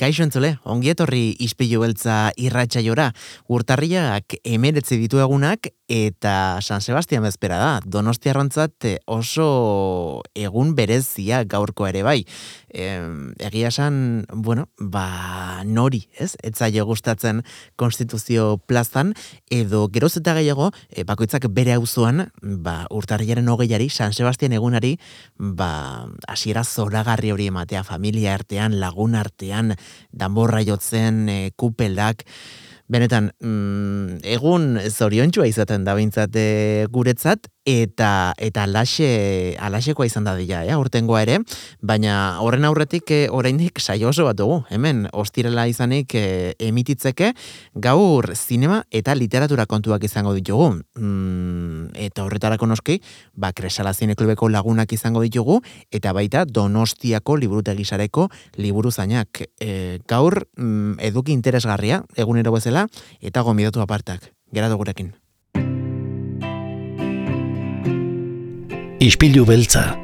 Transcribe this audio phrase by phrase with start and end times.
[0.00, 3.10] Kaixo entzule, ongietorri ispilu beltza irratxaiora.
[3.52, 7.70] Urtarriak emeretzi ditu egunak eta San Sebastian bezpera da.
[7.84, 12.22] Donosti arrantzat oso egun berezia gaurko ere bai.
[12.70, 12.86] E,
[13.42, 16.36] egia esan, bueno, ba nori, ez?
[16.46, 17.42] Etzaio gustatzen
[17.76, 19.12] konstituzio plazan,
[19.50, 24.94] edo geroz eta gehiago, e, bakoitzak bere auzoan ba, urtarriaren hogeiari, San Sebastian egunari,
[25.36, 29.74] ba, asiera zoragarri hori ematea, familia artean, lagun artean,
[30.12, 32.24] danborra jotzen, e, kupeldak,
[32.90, 40.34] benetan, mm, egun zoriontxua izaten da bintzat e, guretzat, eta eta alaxe alaxekoa izan da
[40.36, 41.38] dira, eh, urtengoa ere,
[41.80, 44.64] baina horren aurretik eh, oraindik saio oso bat dugu.
[44.70, 47.32] Hemen ostirela izanik eh, emititzeke
[47.74, 50.80] gaur zinema eta literatura kontuak izango ditugu.
[50.96, 53.00] Mm, eta horretarako noski,
[53.34, 59.44] ba Kresala Zineklubeko lagunak izango ditugu eta baita Donostiako liburutegisareko liburuzainak.
[59.60, 62.86] E, gaur mm, eduki interesgarria egunero bezala
[63.20, 64.32] eta gomidatu apartak.
[64.52, 65.19] Geratu gurekin.
[69.00, 69.94] Ispilu beltza,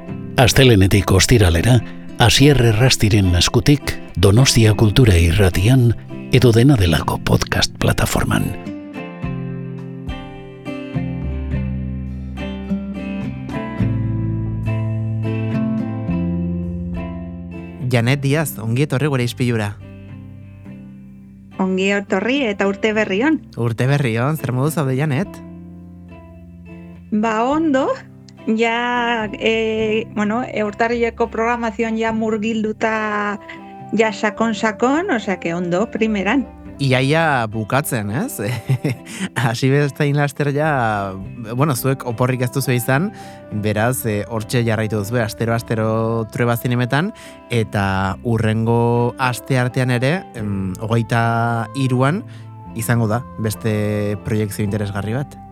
[0.41, 1.75] astelenetik ostiralera,
[2.17, 5.91] asier errastiren naskutik, donostia kultura irratian,
[6.33, 8.49] edo dena delako podcast plataforman.
[17.93, 19.75] Janet Diaz, ongi etorri gure ispilura.
[21.61, 23.43] Ongi etorri eta urte berrion.
[23.61, 25.43] Urte berrion, zer modu zaude Janet?
[27.13, 27.91] Ba ondo,
[28.47, 33.39] ja, e, bueno, eurtarrieko programazioan ja murgilduta
[33.97, 36.47] ja sakon-sakon, osea, que ondo, primeran.
[36.79, 38.37] Iaia bukatzen, ez?
[39.41, 41.15] Hasi beztain laster ja,
[41.57, 43.09] bueno, zuek oporrik ez duzu izan,
[43.65, 47.15] beraz, e, hortxe jarraitu duzu, astero-astero trueba zinemetan,
[47.49, 52.23] eta urrengo aste artean ere, em, hogeita iruan,
[52.77, 55.46] izango da, beste proiektzio interesgarri bat.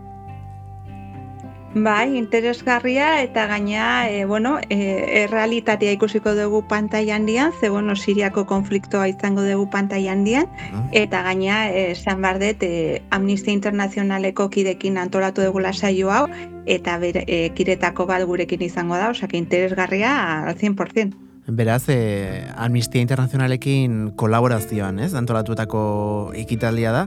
[1.75, 8.45] Bai, interesgarria eta gaina, e, bueno, e, errealitatea ikusiko dugu pantaila handian, ze bueno, Siriako
[8.47, 10.47] konfliktoa izango dugu pantaila handian,
[10.93, 16.29] eta gaina, esan bardet, e, Amnistia Internazionaleko kidekin antolatu dugu saio hau,
[16.65, 21.24] eta bere, e, kiretako bat gurekin izango da, osea, interesgarria al 100%.
[21.47, 25.13] Beraz, e, Amnistia Internazionalekin kolaborazioan, ez?
[25.15, 27.03] Antolatuetako ikitaldia da,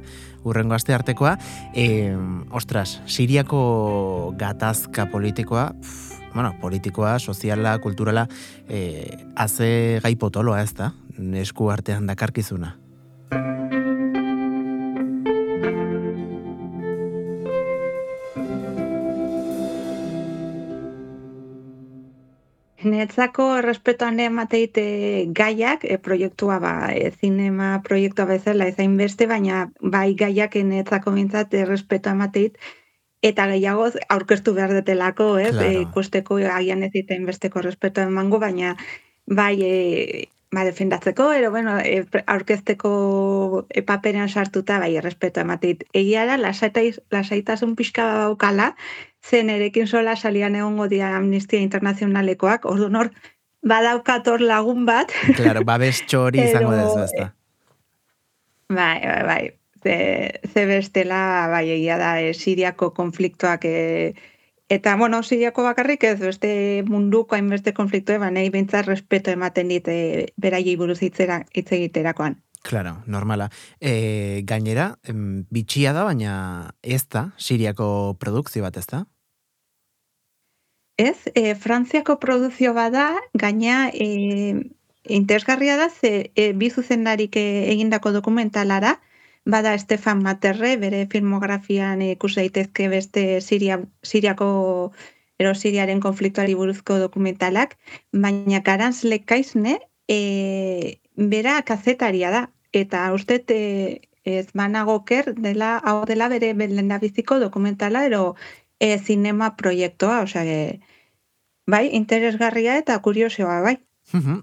[0.46, 1.38] urrengo aste artekoa.
[1.74, 2.14] E,
[2.52, 8.28] ostras, Siriako gatazka politikoa, pff, bueno, politikoa, soziala, kulturala,
[8.70, 10.92] e, haze gai potoloa ez da,
[11.42, 12.76] esku artean dakarkizuna.
[22.88, 24.84] Netzako errespetuan emateite
[25.40, 31.54] gaiak, e, proiektua ba, e, zinema proiektua bezala ezain beste, baina bai gaiak netzako mintzat
[31.54, 32.58] errespetua emateit,
[33.32, 35.52] eta gehiago aurkeztu behar detelako, ez?
[35.56, 35.68] Claro.
[35.68, 38.76] E, ikusteko agian ez iten besteko respetua emango, baina
[39.28, 39.76] bai e,
[40.52, 45.84] ba, defendatzeko, ero bueno, e, aurkezteko e, paperean sartuta bai errespetua emateit.
[45.94, 48.74] Egia da, lasaitasun pixka daukala,
[49.30, 53.12] zen erekin sola salian egongo dira Amnistia Internazionalekoak, ordu nor,
[53.68, 57.28] badaukator lagun bat, Claro, babes txori izango dezu, ez da.
[58.70, 59.44] bai, bai, bai,
[59.84, 59.98] ze,
[60.54, 64.14] ze bestela, bai, egia da, e, Siriako konfliktoak, e,
[64.70, 69.88] eta, bueno, Siriako bakarrik ez, beste munduko hainbeste konfliktoe, ba, nahi bintzat respeto ematen dit,
[69.88, 72.40] e, beraiei buruz hitzera, hitz egiterakoan.
[72.68, 73.48] Claro, normala.
[73.80, 76.34] E, gainera, bitxia da, baina
[76.84, 79.06] ez da, Siriako produkzio bat, ez da?
[80.98, 84.08] Ez, e, Frantziako produzio bada, gaina e,
[85.04, 89.00] interesgarria da, ze e, bi zuzendarik e, egindako dokumentalara,
[89.46, 94.50] bada Stefan Materre, bere filmografian e, ikus daitezke beste Siria, Siriako
[95.38, 97.78] ero Siriaren konfliktuari buruzko dokumentalak,
[98.12, 102.44] baina Karans Lekaizne e, bera kazetaria da,
[102.74, 108.36] eta uste e, ez managoker dela, hau dela bere lehendabiziko dokumentala, ero
[108.80, 110.80] e, zinema proiektua, osea, e,
[111.68, 113.78] bai, interesgarria eta kuriosoa, bai.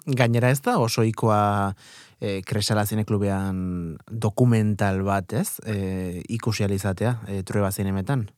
[0.07, 1.75] Gainera ez da oso ikoa
[2.21, 5.61] e, Kresala Zineklubean dokumental bat, ez?
[5.65, 8.29] E, ikusi alizatea, e, trueba zinemetan.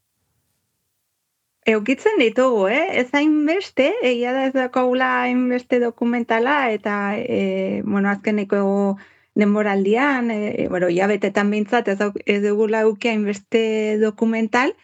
[1.66, 3.00] Eukitzen ditugu, eh?
[3.00, 8.60] Ez hainbeste, egia da ez daukagula hainbeste dokumentala, eta, e, bueno, azkeneko
[9.34, 14.76] denboraldian, e, bueno, ja betetan bintzat, ez, ez dugula euki hainbeste dokumental,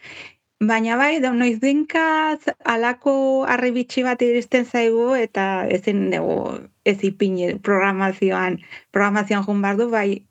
[0.59, 6.99] baina bai, da noiz dinka alako harri bitxi bat iristen zaigu, eta ezin dugu ez
[7.03, 8.59] ipini programazioan,
[8.91, 10.23] programazioan jun bardu, bai,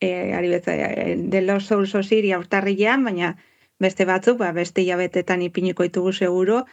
[0.00, 3.36] e, ari betza, de los souls osiria urtarrilean, baina
[3.78, 6.64] beste batzuk, ba, beste jabetetan ipiniko ditugu seguro,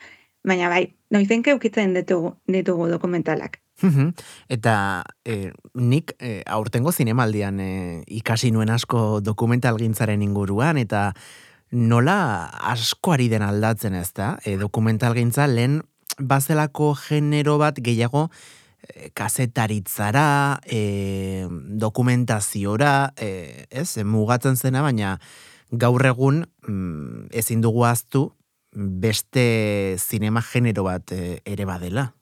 [0.46, 3.62] baina bai, noizenke ukitzen ditugu, ditugu dokumentalak.
[4.50, 7.72] Eta e, nik e, aurtengo zinemaldian e,
[8.08, 11.12] ikasi nuen asko dokumental gintzaren inguruan, eta
[11.76, 15.82] nola asko ari den aldatzen ez da, e, dokumental gintza lehen
[16.18, 18.30] bazelako genero bat gehiago
[18.88, 21.48] e, kazetaritzara, e,
[21.84, 25.18] dokumentaziora, e, ez, mugatzen zena, baina
[25.72, 28.30] gaur egun mm, ezin dugu aztu
[28.72, 32.14] beste zinema genero bat e, ere badela.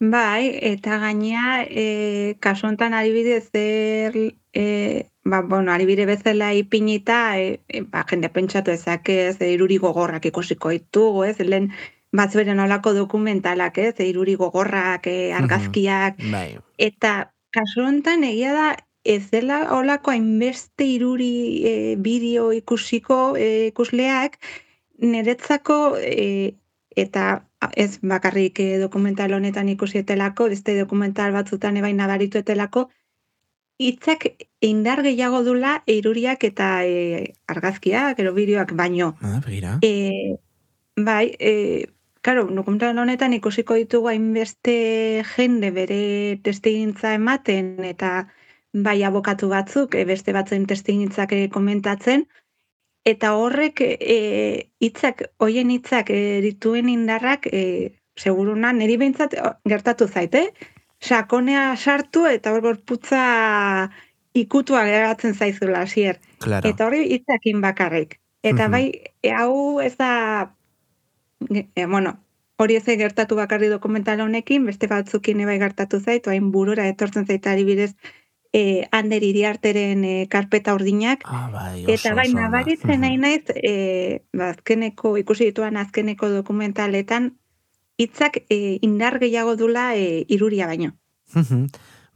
[0.00, 4.14] Bai, eta gainea, e, kasu honetan adibidez zer,
[4.54, 9.76] e, ba, bueno, adibide bezala ipinita, e, e, ba, jende pentsatu ezak ez, e, iruri
[9.76, 11.68] gogorrak ikusiko ditugu, ez, lehen
[12.16, 16.56] bat beren olako dokumentalak, ez, e, iruri gogorrak, e, argazkiak, bai.
[16.78, 17.12] eta
[17.52, 18.70] kasu honetan egia da,
[19.04, 24.40] ez dela olako hainbeste iruri e, bideo ikusiko e, ikusleak,
[25.04, 26.56] niretzako e,
[26.96, 27.44] eta
[27.76, 32.88] ez bakarrik e, dokumental honetan ikusietelako, beste dokumental batzutan ebain nabarituetelako,
[33.80, 34.26] hitzak
[34.60, 39.14] indar gehiago dula iruriak eta e, argazkiak, ero bideoak baino.
[39.20, 39.40] Ah,
[39.82, 40.36] e,
[40.96, 41.54] bai, e,
[42.20, 44.74] Karo, dokumental honetan ikusiko ditugu hainbeste
[45.24, 46.02] jende bere
[46.44, 48.10] testigintza ematen eta
[48.86, 52.26] bai abokatu batzuk, beste batzuen testigintzak komentatzen,
[53.04, 54.18] eta horrek e,
[54.80, 59.36] hitzak hoien hitzak e, dituen indarrak e, seguruna niri behintzat
[59.68, 60.50] gertatu zaite.
[61.00, 63.90] Sakonea sartu eta hor gorputza
[64.36, 66.20] ikutua geratzen zaizula hasier.
[66.40, 66.68] Claro.
[66.68, 68.18] eta hori hitzakin bakarrik.
[68.42, 68.84] Eta bai
[69.22, 70.54] e, hau ez da
[71.50, 72.18] e, bueno
[72.60, 77.52] hori ez gertatu bakarri dokumental honekin beste batzukin bai gertatu zait hain burura etortzen zaita
[77.52, 77.94] adibidez
[78.52, 81.22] e, ander iriarteren e, karpeta urdinak.
[81.24, 87.32] Ah, bai, eta bai, nabaritzen nahi naiz, e, ba, azkeneko, ikusi dituan azkeneko dokumentaletan,
[88.00, 90.94] hitzak e, indar gehiago dula e, iruria baino.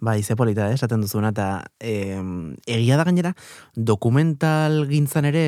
[0.05, 2.19] Bai, ze polita, eh, esaten duzuna, eta e,
[2.67, 3.31] egia da gainera,
[3.75, 5.45] dokumental gintzan ere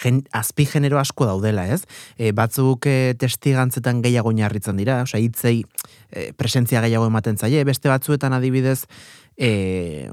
[0.00, 1.82] gen, azpi genero asko daudela, ez?
[2.16, 5.64] E, batzuk e, testigantzetan gehiago inarritzen dira, osea, hitzei
[6.10, 8.84] e, presentzia gehiago ematen zaie, beste batzuetan adibidez,
[9.36, 10.10] e,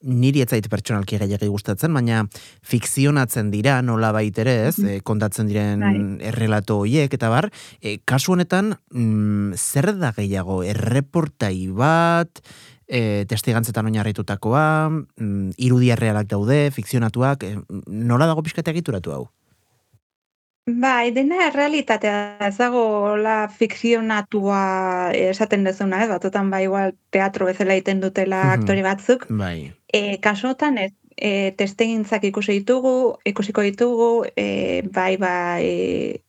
[0.00, 2.22] niri etzait pertsonalki gehiagik gustatzen, baina
[2.66, 5.94] fikzionatzen dira nola baitere ez, mm kontatzen diren bai.
[6.28, 7.48] errelato hoiek eta bar,
[7.80, 12.42] e, kasu honetan mm, zer da gehiago, erreportai bat,
[12.86, 19.24] e, testigantzetan oinarritutakoa, mm, irudia realak daude, fikzionatuak, e, nola dago pixkatea egituratu hau?
[20.66, 26.08] Bai, dena realitatea ez dago la fikzionatua esaten dezuna, eh?
[26.08, 29.26] batzutan bai igual teatro bezala egiten dutela aktori batzuk.
[29.30, 29.72] Bai.
[29.92, 36.22] E, kasotan ez, e, testegintzak ikusi ditugu, ikusiko ditugu, e, bai bai, e,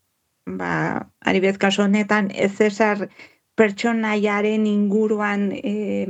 [0.46, 3.10] ba, ari bez kaso honetan ez esar
[3.56, 6.08] pertsonaiaren inguruan e,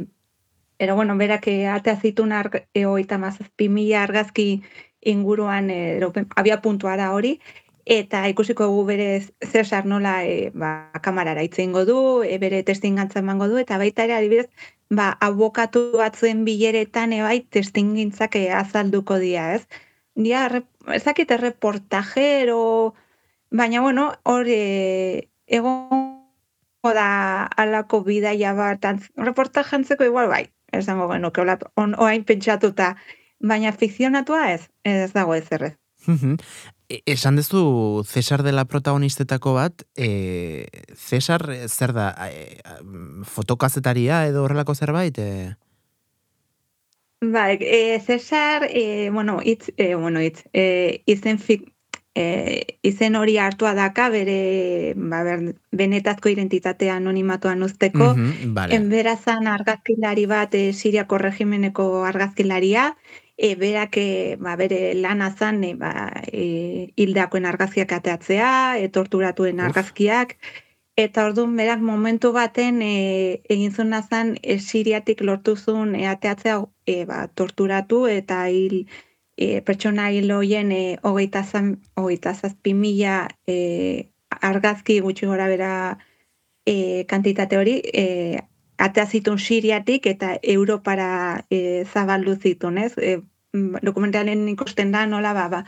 [0.80, 4.62] ero bueno, berak atea zitun arg, e, oita mazazpi mila argazki
[5.02, 6.00] inguruan e,
[6.36, 7.40] abia puntuara hori,
[7.86, 9.08] eta ikusiko gu bere
[9.52, 14.16] Cesar nola e, ba, kamarara itzengo du, e, bere testingantza emango du, eta baita ere
[14.18, 14.50] adibidez,
[14.90, 19.68] ba, abokatu batzuen bileretan ebai testingintzak e, azalduko dia, ez?
[20.16, 20.48] Dia,
[20.94, 22.94] ezakit reportajero,
[23.52, 26.18] baina, bueno, hor e, egon
[26.84, 28.86] da alako bidaia bat,
[29.18, 31.46] reportajantzeko igual bai, ez dago genuke,
[31.78, 32.96] oain pentsatuta,
[33.42, 35.76] baina fikzionatua ez, ez dago ez errez.
[36.92, 40.68] E, esan duzu Cesar dela protagonistetako bat, e,
[41.00, 42.60] Cesar zer da, e,
[43.24, 45.18] fotokazetaria edo horrelako zerbait?
[45.18, 45.56] E?
[47.22, 51.70] Bai, e, Cesar, e, bueno, itz, e, bueno, itz, e, izen, fik,
[52.16, 52.26] e,
[52.84, 58.16] izen hori hartua daka bere ba, ber, benetazko identitatea anonimatuan usteko.
[58.16, 58.76] Mm -hmm, vale.
[58.76, 62.98] Enberazan argazkilari bat e, Siriako regimeneko argazkilaria,
[63.42, 65.92] e, berak e, ba, bere lana zan e, ba,
[66.32, 70.36] e, hildakoen argazkiak ateatzea, e, torturatuen argazkiak,
[71.04, 76.60] eta orduan berak momentu baten e, egin zuen zan e, siriatik lortu zuen e, ateatzea
[76.86, 78.86] e, ba, torturatu eta hil
[79.38, 83.58] e, pertsona hil hoien e, hogeita, zan, hogeita zazpi mila e,
[84.52, 85.74] argazki gutxi gora bera
[86.66, 88.06] e, kantitate hori e,
[88.78, 91.12] atea zitun siriatik eta Europara
[91.50, 92.94] e, zabaldu zitun, ez?
[92.98, 93.18] E,
[93.54, 95.64] dokumentalen ikusten da nola ba, ba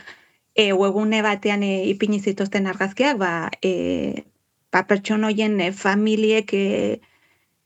[0.54, 4.24] e, webune batean e, ipini zituzten argazkiak ba, e,
[4.72, 7.00] ba, pertsonoien e, familiek, e,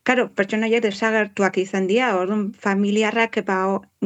[0.09, 3.59] karo, pertsonoiek desagertuak izan dira, orduan familiarrak ba,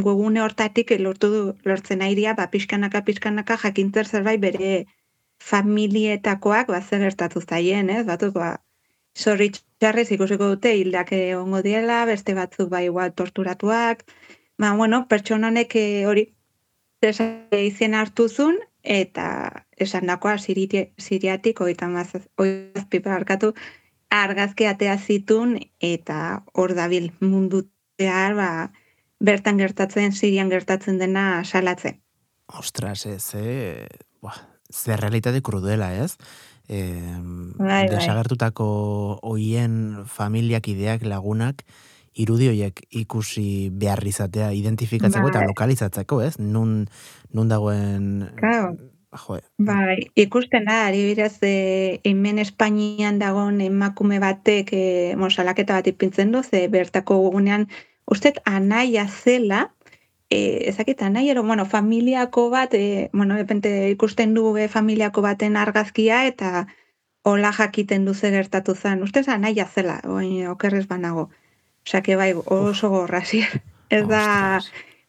[0.08, 4.74] gugune hortatik lortu du, lortzen airia, ba, pixkanaka, pixkanaka, jakintzer zerbait bere
[5.42, 8.04] familietakoak ba, zer gertatu zaien, ez?
[8.06, 8.56] Batu, ba,
[9.18, 14.06] zoritxarrez ikusiko dute hildak ongo diela, beste batzuk ba, igual torturatuak,
[14.62, 15.74] ba, bueno, pertsonanek
[16.06, 16.28] hori
[17.02, 23.52] izena hartu zun, eta esan dakoa siriatik oita mazazpi parkatu
[24.12, 27.64] argazki atea zitun eta hor dabil mundu
[27.98, 28.70] ba,
[29.20, 32.00] bertan gertatzen, sirian gertatzen dena salatzen.
[32.46, 33.86] Ostras, ez, eh?
[34.20, 34.38] Buah,
[34.70, 36.16] zer realitate krudela, ez?
[36.68, 37.18] Eh,
[37.58, 38.66] bai, desagertutako
[39.22, 41.62] oien familiak ideak lagunak,
[42.14, 45.48] irudi horiek ikusi behar izatea, identifikatzeko eta bai.
[45.48, 46.34] lokalizatzeko, ez?
[46.38, 46.86] Nun,
[47.32, 48.08] nun dagoen...
[48.40, 48.74] Claro.
[49.12, 54.84] Jo, bai, ikusten da, ari biraz, e, hemen Espainian dagoen emakume batek e,
[55.20, 57.66] mosalaketa bat ipintzen du, ze bertako gugunean,
[58.08, 59.66] ustet anaia zela,
[60.30, 65.60] e, ezakit anaia, ero, bueno, familiako bat, e, bueno, epente ikusten du e, familiako baten
[65.60, 66.66] argazkia, eta
[67.22, 69.02] hola jakiten duze gertatu zen.
[69.02, 71.28] Ustez anaia zela, oin, okerrez banago.
[71.86, 73.42] Osa, que bai, oso gorrazi.
[73.90, 74.60] Ez da,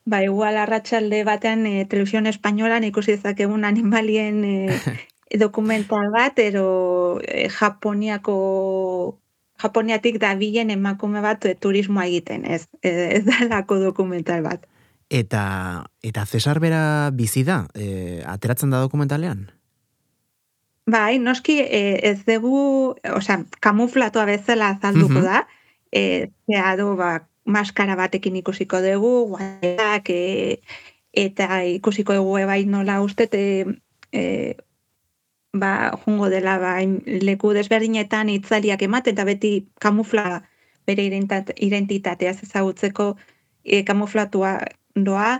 [0.05, 4.55] ba, igual arratsalde batean e, televisión espainolan ikusi ezakegun animalien e,
[5.45, 9.19] dokumental bat, ero e, Japoniako
[9.63, 14.65] Japoniatik da bilen emakume bat e, turismoa egiten, ez, ez da lako dokumental bat.
[15.13, 19.51] Eta, eta Cesar bera bizi da, e, ateratzen da dokumentalean?
[20.89, 25.45] Bai, noski e, ez dugu, osea, kamuflatua bezala azalduko da,
[25.93, 30.59] e, zea du, ba, maskara batekin ikusiko dugu, guaiak, e,
[31.13, 33.65] eta ikusiko dugu ebai nola uste, e,
[34.11, 34.23] e,
[35.53, 40.41] ba, jungo dela ba, leku desberdinetan itzaliak ematen, eta beti kamufla
[40.87, 43.13] bere identitatea ezagutzeko
[43.63, 44.57] e, kamuflatua
[44.95, 45.37] doa,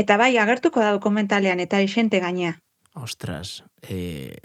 [0.00, 2.56] eta bai, agertuko da dokumentalean, eta isente gainea.
[2.96, 4.40] Ostras, e,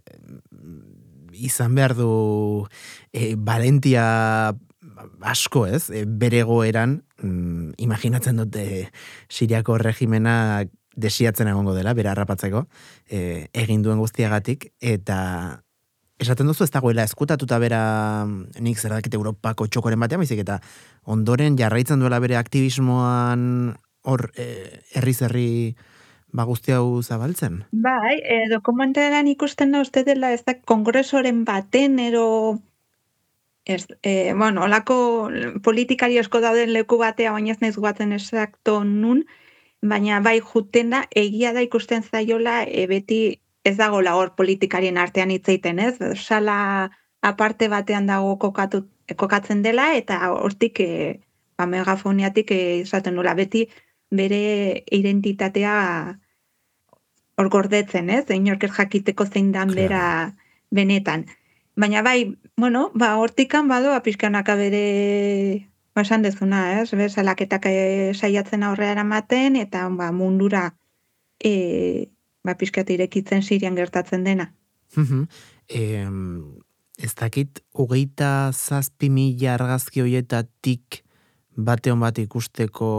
[1.32, 2.68] izan behar du
[3.12, 4.54] e, Valentia
[5.22, 8.90] asko ez, e, bere goeran, mm, imaginatzen dute
[9.30, 10.64] siriako regimena
[10.96, 12.66] desiatzen egongo dela, bere harrapatzeko,
[13.10, 15.62] e, egin duen guztiagatik, eta
[16.20, 17.82] esaten duzu ez dagoela eskutatuta bera
[18.26, 20.62] nik zer dakit Europako txokoren batean, baizik eta
[21.12, 24.48] ondoren jarraitzen duela bere aktivismoan hor e,
[24.96, 25.76] herri
[26.36, 27.64] ba guzti hau zabaltzen.
[27.72, 32.60] Bai, e, dokumentalan ikusten da uste dela ez da kongresoren baten ero
[33.66, 35.30] Ez, e, bueno, olako
[35.64, 39.24] politikari asko dauden leku batea, baina ez nahiz guatzen esakto nun,
[39.82, 43.20] baina bai juten da, egia da ikusten zaiola, e, beti
[43.66, 45.98] ez dago hor politikarien artean hitzeiten, ez?
[46.14, 46.92] Sala
[47.22, 48.86] aparte batean dago kokatu,
[49.18, 51.20] kokatzen dela, eta hortik, e,
[51.58, 53.66] ba, megafoniatik e, izaten nula, beti
[54.12, 55.74] bere identitatea
[57.36, 58.30] hor gordetzen, ez?
[58.30, 60.04] Inorker jakiteko zein dan bera
[60.70, 61.26] benetan.
[61.76, 66.92] Baina bai, bueno, ba, hortikan badoa pizkanaka bere esan dezuna, ez?
[66.94, 66.98] Eh?
[67.00, 67.68] Bezalaketak
[68.14, 70.76] saiatzen aurrera eramaten eta ba, mundura
[71.40, 72.12] e,
[72.44, 74.52] ba, pizkat irekitzen sirian gertatzen dena.
[75.70, 76.08] eh,
[76.98, 81.05] ez dakit, hogeita zazpi mila argazki hoietatik
[81.56, 82.90] bateon bat ikusteko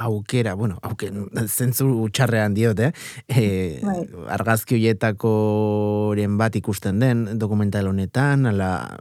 [0.00, 1.10] aukera, bueno, auke,
[1.46, 2.90] zentzu utxarrean diot, eh?
[3.26, 3.82] E,
[4.30, 8.98] argazki hoietako bat ikusten den dokumental honetan, ala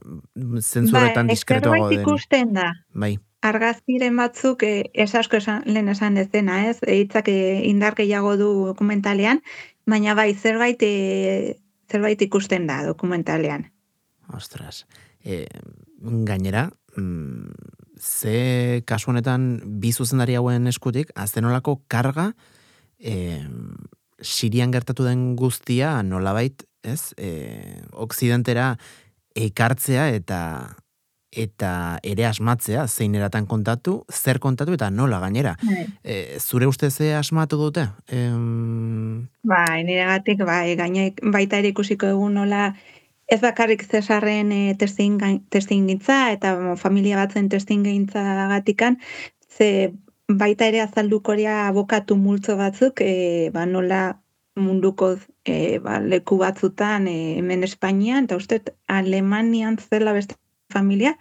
[0.59, 2.01] zentzu horretan ba, diskretuago den.
[2.01, 2.71] ikusten da.
[2.93, 3.17] Bai.
[3.41, 6.79] Argazkiren batzuk, eh, ez asko esan, lehen esan ez dena, ez?
[6.83, 9.39] Eitzak eh, indar gehiago du dokumentalean,
[9.87, 11.55] baina bai, zerbait, eh,
[11.89, 13.69] zerbait ikusten da dokumentalean.
[14.35, 14.85] Ostras.
[15.23, 15.47] Eh,
[16.01, 22.31] gainera, mm, ze kasu honetan bi zuzendari hauen eskutik azenolako karga
[22.99, 23.45] e,
[24.21, 27.13] Sirian gertatu den guztia nolabait, ez?
[27.15, 28.73] E, Okzidentera
[29.35, 30.41] ekartzea eta
[31.29, 35.53] eta ere asmatzea zein eratan kontatu, zer kontatu eta nola gainera.
[36.03, 37.85] E, zure uste ze asmatu dute?
[38.09, 38.23] E,
[39.45, 42.71] bai, nire gatik, bai, gaine, baita ere ikusiko egun nola
[43.29, 45.17] ez bakarrik Cesarren e, testin
[45.87, 48.97] gintza, eta familia batzen testin gintza gatikan,
[49.47, 49.93] ze
[50.27, 54.01] baita ere azaldukoria abokatu multzo batzuk, e, ba, nola
[54.55, 60.35] munduko e, ba, leku batzutan e, hemen Espainian, eta uste Alemanian zela beste
[60.73, 61.15] familia,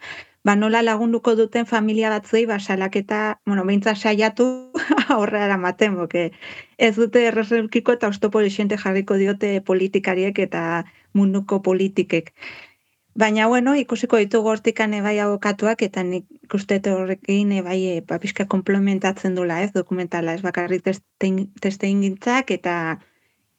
[0.45, 4.73] ba, nola lagunduko duten familia batzuei ba, salaketa, bueno, behintza saiatu
[5.19, 6.31] horre eramaten, boke
[6.79, 10.85] ez dute errezelkiko eta oztopo jarriko diote politikariek eta
[11.15, 12.33] munduko politikek.
[13.19, 18.47] Baina, bueno, ikusiko ditu gortikan ebai abokatuak, eta nik uste horrekin ebai e, ba, pixka
[18.47, 22.75] komplementatzen dula, ez, dokumentala, ez bakarri teste ingintzak, eta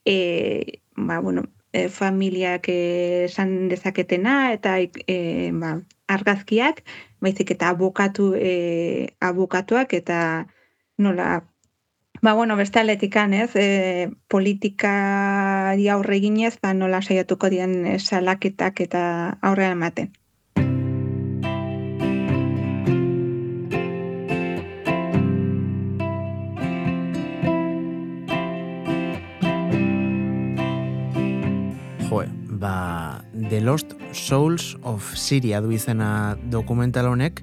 [0.06, 5.76] e, ba, bueno, e, familiak esan dezaketena, eta e, ba,
[6.08, 6.84] argazkiak,
[7.20, 10.22] baizik eta abokatu, e, abokatuak, eta
[10.98, 11.44] nola,
[12.22, 18.82] Ba, bueno, beste aletikan, ez, e, politika di aurre ginez, ba, nola saiatuko dian salaketak
[18.84, 20.12] eta aurre ematen.
[32.10, 32.26] Jo,
[32.60, 37.40] ba, The Lost Souls of Syria du izena dokumental honek,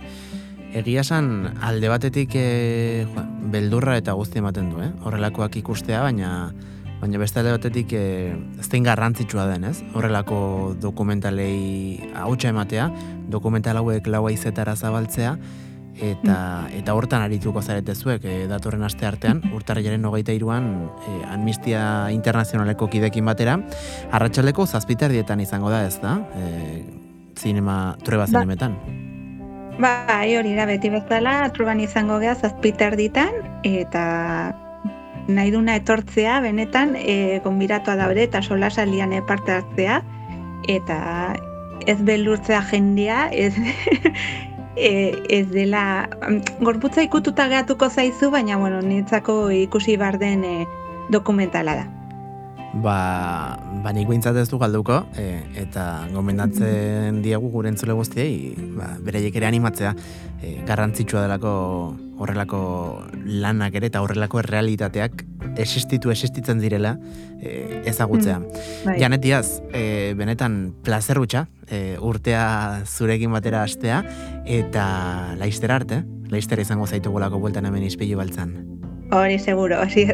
[0.76, 3.06] Egia esan alde batetik e,
[3.52, 4.90] beldurra eta guzti ematen du, eh?
[5.08, 6.50] horrelakoak ikustea, baina
[7.00, 9.78] baina beste alde batetik e, ez garrantzitsua den, ez?
[9.94, 12.90] Horrelako dokumentalei hautsa ematea,
[13.32, 15.32] dokumental hauek laua izetara zabaltzea,
[15.96, 16.76] eta, mm.
[16.82, 22.90] eta hortan arituko zarete zuek e, datorren aste artean, urtarriaren hogeita iruan e, Amnistia Internazionaleko
[22.92, 23.56] kidekin batera,
[24.12, 26.84] arratsaleko zazpiterdietan izango da ez da, e,
[27.36, 29.05] zinema, trueba ba.
[29.78, 33.34] Bai, hori da beti bezala, truban izango geha zazpiter ditan,
[33.68, 34.04] eta
[35.28, 40.02] nahi duna etortzea, benetan, e, gonbiratua da eta sola salian parte hartzea,
[40.68, 41.36] eta
[41.86, 43.52] ez belurtzea jendia, ez,
[44.76, 46.08] e, ez dela,
[46.60, 50.66] gorputza ikututa gehatuko zaizu, baina, bueno, nintzako ikusi bar den e,
[51.10, 52.05] dokumentala da
[52.82, 59.36] ba, ba nik ez du galduko, e, eta gomendatzen diegu gure entzule guztiei, ba, bereiek
[59.36, 59.94] ere animatzea,
[60.42, 65.24] e, garrantzitsua delako horrelako lanak ere, eta horrelako realitateak
[65.56, 66.96] existitu existitzen direla
[67.40, 68.38] e, ezagutzea.
[68.38, 68.98] Mm, bai.
[69.00, 74.02] Janetiaz, e, benetan plazer gutxa, e, urtea zurekin batera astea,
[74.44, 74.86] eta
[75.40, 78.56] laizter arte, laizter izango zaitugulako bueltan hemen izpilu baltzan.
[79.14, 80.08] Hori, seguro, hori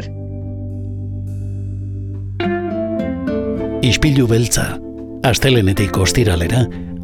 [3.82, 4.76] Ispilu beltza,
[5.26, 6.60] astelenetik ostiralera,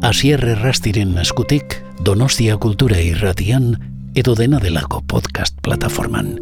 [0.07, 1.75] asier errastiren askutik,
[2.07, 3.73] donostia kultura irratian,
[4.15, 6.37] edo dena delako podcast plataforman.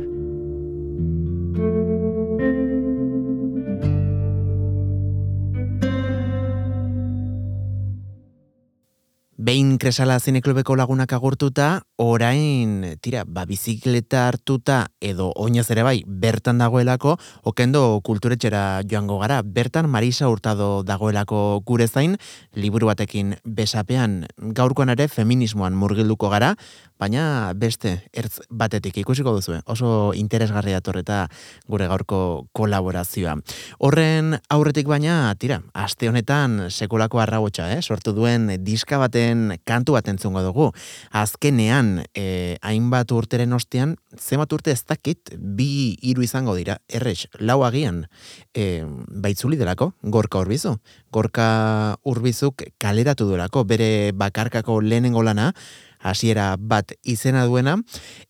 [9.47, 11.67] Behin kresala zineklubeko lagunak agurtuta,
[12.03, 17.13] orain, tira, ba, bizikleta hartuta edo oinaz ere bai, bertan dagoelako,
[17.47, 19.37] okendo kulturetxera joango gara.
[19.47, 22.17] Bertan Marisa Hurtado dagoelako gure zain,
[22.59, 26.51] liburu batekin besapean gaurkoan ere feminismoan murgilduko gara,
[26.99, 31.21] baina beste ertz batetik ikusiko duzu, oso interesgarri datorreta
[31.69, 32.19] gure gaurko
[32.57, 33.37] kolaborazioa.
[33.79, 37.81] Horren aurretik baina, tira, aste honetan sekulako arrabotsa, eh?
[37.81, 39.36] sortu duen diska baten
[39.67, 40.69] kantu bat entzungo dugu.
[41.11, 47.63] Azkenean, eh, hainbat urteren ostean, zemat urte ez dakit, bi hiru izango dira, errex, lau
[47.67, 48.05] agian,
[48.53, 50.77] eh, baitzuli delako, gorka urbizu.
[51.11, 55.53] Gorka urbizuk kaleratu duelako, bere bakarkako lehenengo lana,
[55.99, 57.77] hasiera bat izena duena,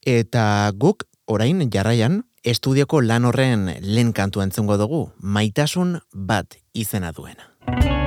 [0.05, 8.06] eta guk orain jarraian estudioko lan horren lehen kantu entzungo dugu, maitasun bat izena duena.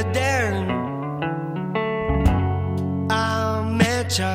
[0.00, 0.70] Posible den
[3.10, 4.34] ametsa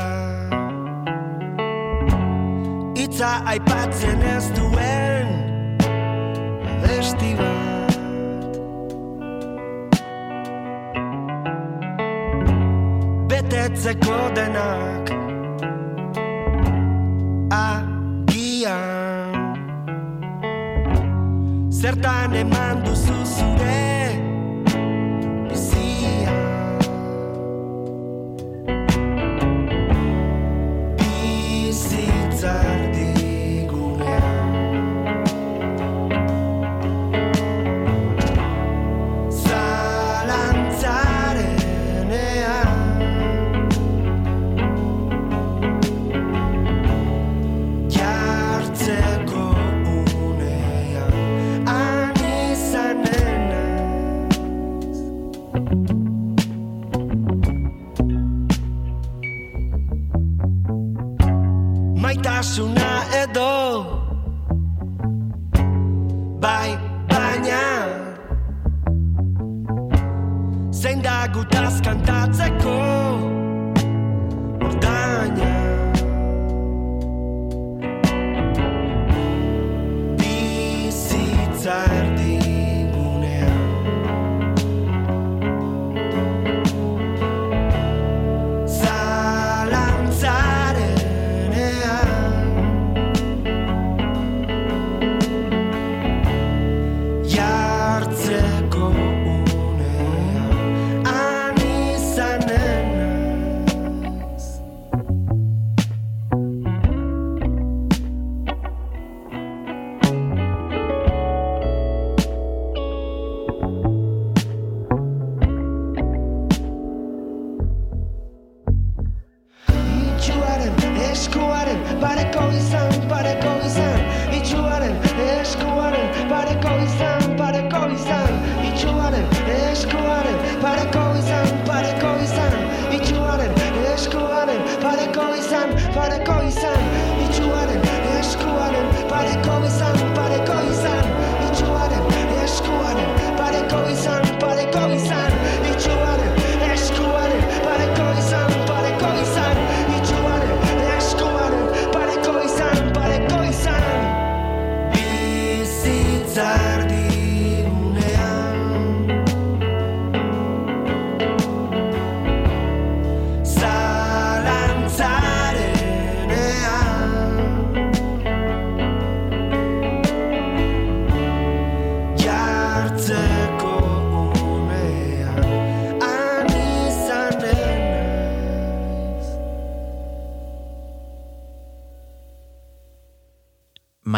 [2.95, 5.27] Itza aipatzen ez duen.
[6.99, 7.97] Esti bat.
[13.29, 15.11] Betetzeko denak.
[17.51, 19.35] Agian.
[21.69, 23.94] Zertan eman duzu zure
[32.45, 32.84] side.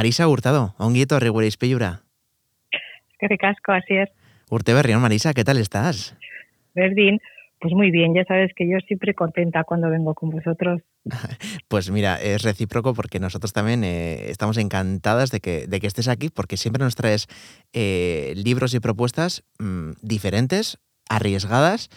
[0.08, 1.88] Marisa Hurtado, ongi etorri gure izpilura.
[3.12, 4.08] Eskerrik asko, Asier.
[4.50, 6.16] Urte berrión, Marisa, ¿qué tal estás?
[6.74, 7.20] Berdín,
[7.60, 10.82] pues muy bien, ya sabes que yo siempre contenta cuando vengo con vosotros.
[11.68, 16.08] Pues mira, es recíproco porque nosotros también eh, estamos encantadas de que, de que estés
[16.08, 17.28] aquí porque siempre nos traes
[17.74, 21.90] eh, libros y propuestas mm, diferentes, arriesgadas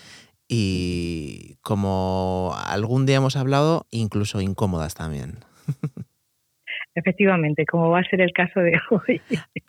[0.49, 5.45] y como algún día hemos hablado, incluso incómodas también.
[7.01, 9.21] Efectivamente, como va a ser el caso de hoy.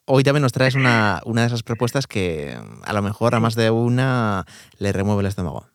[0.05, 3.55] Hoy también nos traes una, una de esas propuestas que a lo mejor a más
[3.55, 4.43] de una
[4.79, 5.65] le remueve el estómago.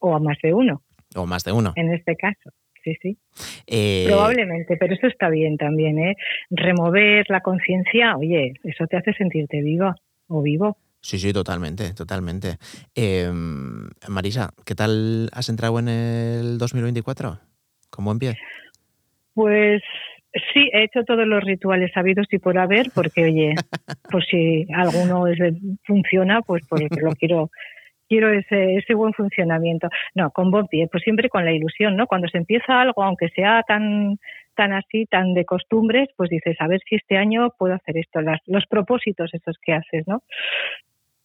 [0.00, 0.82] O a más de uno,
[1.16, 1.72] O más de uno.
[1.76, 2.50] en este caso.
[2.84, 3.16] Sí, sí.
[3.66, 6.16] Eh, Probablemente, pero eso está bien también, ¿eh?
[6.50, 9.94] Remover la conciencia, oye, eso te hace sentirte viva
[10.28, 10.76] o vivo.
[11.00, 12.56] Sí, sí, totalmente, totalmente.
[12.94, 13.30] Eh,
[14.08, 17.38] Marisa, ¿qué tal has entrado en el 2024?
[17.90, 18.36] ¿Con buen pie?
[19.34, 19.82] Pues
[20.52, 23.54] sí, he hecho todos los rituales sabidos y por haber, porque oye,
[24.10, 25.38] pues si alguno es
[25.84, 27.50] funciona, pues porque lo quiero
[28.08, 29.88] quiero ese, ese buen funcionamiento.
[30.14, 32.06] No, con buen pie, pues siempre con la ilusión, ¿no?
[32.06, 34.18] Cuando se empieza algo, aunque sea tan
[34.54, 38.20] tan así, tan de costumbres, pues dices, a ver si este año puedo hacer esto,
[38.20, 40.22] las, los propósitos esos que haces, ¿no?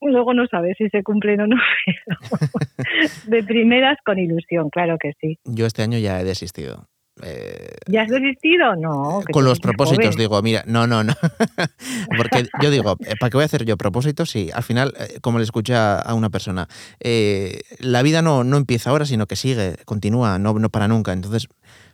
[0.01, 1.57] Luego no sabes si se cumplen o no.
[2.07, 2.17] pero
[3.27, 5.37] de primeras con ilusión, claro que sí.
[5.45, 6.88] Yo este año ya he desistido.
[7.23, 8.75] Eh, ¿Ya has desistido?
[8.75, 9.21] No.
[9.25, 10.17] que con los propósitos joven.
[10.17, 11.13] digo, mira, no, no, no.
[12.17, 14.29] Porque yo digo, eh, ¿para qué voy a hacer yo propósitos?
[14.29, 16.67] Sí, al final, eh, como le escuché a, una persona,
[16.99, 21.13] eh, la vida no, no empieza ahora, sino que sigue, continúa, no, no para nunca.
[21.13, 21.47] Entonces,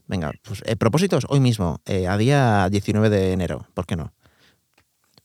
[0.07, 4.13] venga, pues eh, propósitos hoy mismo, eh, a día 19 de enero, ¿por qué no?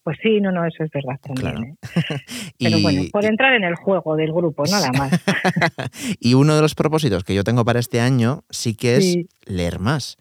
[0.02, 1.52] Pues sí, no, no, eso es verdad también.
[1.52, 1.62] Claro.
[1.64, 2.18] ¿eh?
[2.58, 5.12] Pero Y- bueno, por entrar en el juego del grupo, nada más.
[6.20, 9.28] y uno de los propósitos que yo tengo para este año sí que es Sí.
[9.44, 10.16] leer más.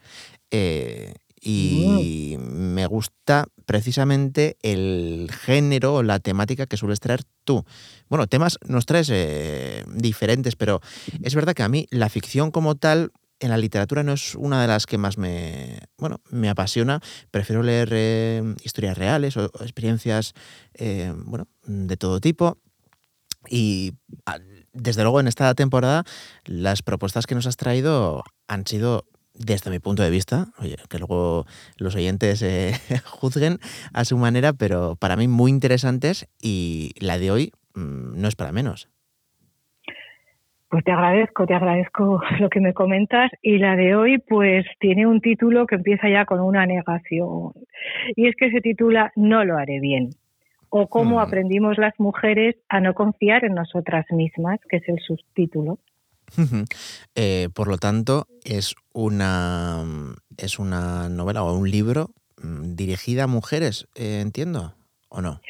[0.51, 7.63] Eh, y me gusta precisamente el género o la temática que sueles traer tú.
[8.09, 10.81] Bueno, temas nos traes eh, diferentes, pero
[11.23, 14.61] es verdad que a mí la ficción como tal en la literatura no es una
[14.61, 17.01] de las que más me, bueno, me apasiona.
[17.31, 20.33] Prefiero leer eh, historias reales o, experiencias
[20.73, 22.57] eh, bueno, de todo tipo.
[23.47, 23.93] Y
[24.25, 24.39] ah,
[24.73, 26.03] desde luego en esta temporada
[26.45, 30.99] las propuestas que nos has traído han sido, desde mi punto de vista, oye, que
[30.99, 31.45] luego
[31.77, 33.59] los oyentes eh, juzguen
[33.93, 38.35] a su manera, pero para mí muy interesantes y la de hoy mm, no es
[38.35, 38.89] para menos.
[40.69, 43.31] Pues te agradezco, te agradezco lo que me comentas.
[43.41, 47.53] Y la de hoy, pues tiene un título que empieza ya con una negación.
[48.15, 50.11] Y es que se titula No lo haré bien.
[50.69, 51.23] O cómo Hmm.
[51.23, 55.79] aprendimos las mujeres a no confiar en nosotras mismas, que es el subtítulo.
[57.15, 59.83] Eh, por lo tanto, es una,
[60.37, 62.11] es una novela o un libro
[62.43, 64.75] mm, dirigida a mujeres, eh, entiendo,
[65.09, 65.41] ¿o no?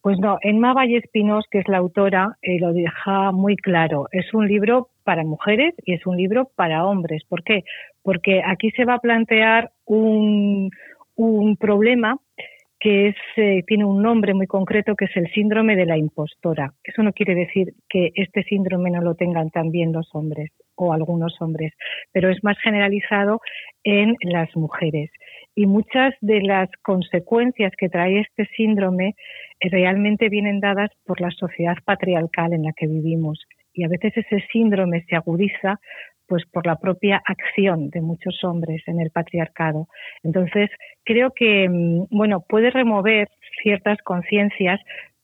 [0.00, 4.06] Pues no, Emma Valle Espinos, que es la autora, eh, lo deja muy claro.
[4.12, 7.24] Es un libro para mujeres y es un libro para hombres.
[7.28, 7.64] ¿Por qué?
[8.02, 10.70] Porque aquí se va a plantear un,
[11.16, 12.16] un problema
[12.80, 16.72] que es, eh, tiene un nombre muy concreto que es el síndrome de la impostora.
[16.84, 21.40] Eso no quiere decir que este síndrome no lo tengan también los hombres o algunos
[21.40, 21.72] hombres,
[22.12, 23.40] pero es más generalizado
[23.82, 25.10] en las mujeres.
[25.58, 29.16] Y muchas de las consecuencias que trae este síndrome
[29.58, 33.44] eh, realmente vienen dadas por la sociedad patriarcal en la que vivimos.
[33.72, 35.80] Y a veces ese síndrome se agudiza
[36.28, 39.88] pues por la propia acción de muchos hombres en el patriarcado.
[40.22, 40.70] Entonces,
[41.04, 43.26] creo que mm, bueno, puede remover
[43.60, 44.78] ciertas conciencias,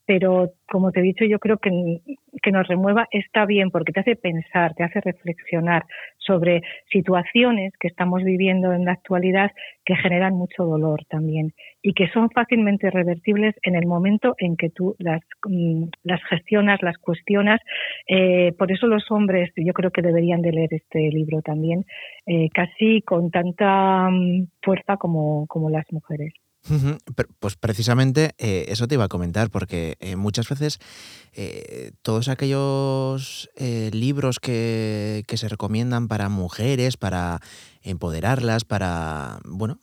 [0.07, 2.01] pero como te he dicho, yo creo que,
[2.43, 5.85] que nos remueva está bien porque te hace pensar, te hace reflexionar
[6.19, 9.51] sobre situaciones que estamos viviendo en la actualidad
[9.85, 14.71] que generan mucho dolor también y que son fácilmente revertibles en el momento en que
[14.71, 17.61] tú las, mm, las gestionas, las cuestionas.
[18.09, 21.85] Eh, por eso los hombres yo creo que deberían de leer este libro también,
[22.27, 26.33] eh, casi con tanta mm, fuerza como, como las mujeres.
[27.40, 30.79] Pues precisamente eh, eso te iba a comentar, porque eh, muchas veces
[31.35, 37.40] eh, todos aquellos libros que, que, se recomiendan para mujeres, para
[37.83, 39.79] empoderarlas, para bueno,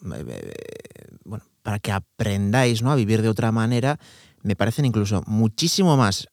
[1.24, 2.92] bueno, para que aprendáis ¿no?
[2.92, 4.00] a vivir de otra manera,
[4.42, 6.28] me parecen incluso muchísimo más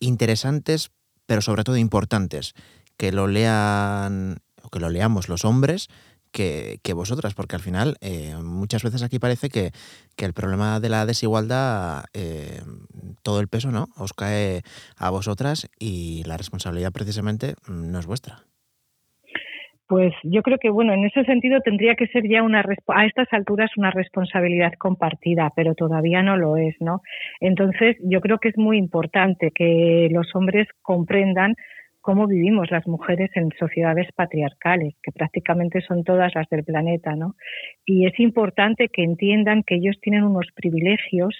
[0.00, 0.90] interesantes,
[1.26, 2.54] pero sobre todo importantes,
[2.96, 5.88] que lo lean o que lo leamos los hombres
[6.32, 9.70] que, vosotras, porque al final eh, muchas veces aquí parece que,
[10.18, 12.60] el problema de la desigualdad, eh,
[13.22, 14.62] todo el peso no os cae
[14.96, 18.44] a vosotras y la responsabilidad precisamente mm, no es vuestra.
[19.88, 23.30] Pues yo creo que, bueno, en ese sentido tendría que ser ya una, a estas
[23.32, 27.02] alturas una responsabilidad compartida, pero todavía no lo es, ¿no?
[27.40, 31.56] Entonces, yo creo que es muy importante que los hombres comprendan
[32.02, 37.36] cómo vivimos las mujeres en sociedades patriarcales, que prácticamente son todas las del planeta, ¿no?
[37.86, 41.34] Y es importante que entiendan que ellos tienen unos privilegios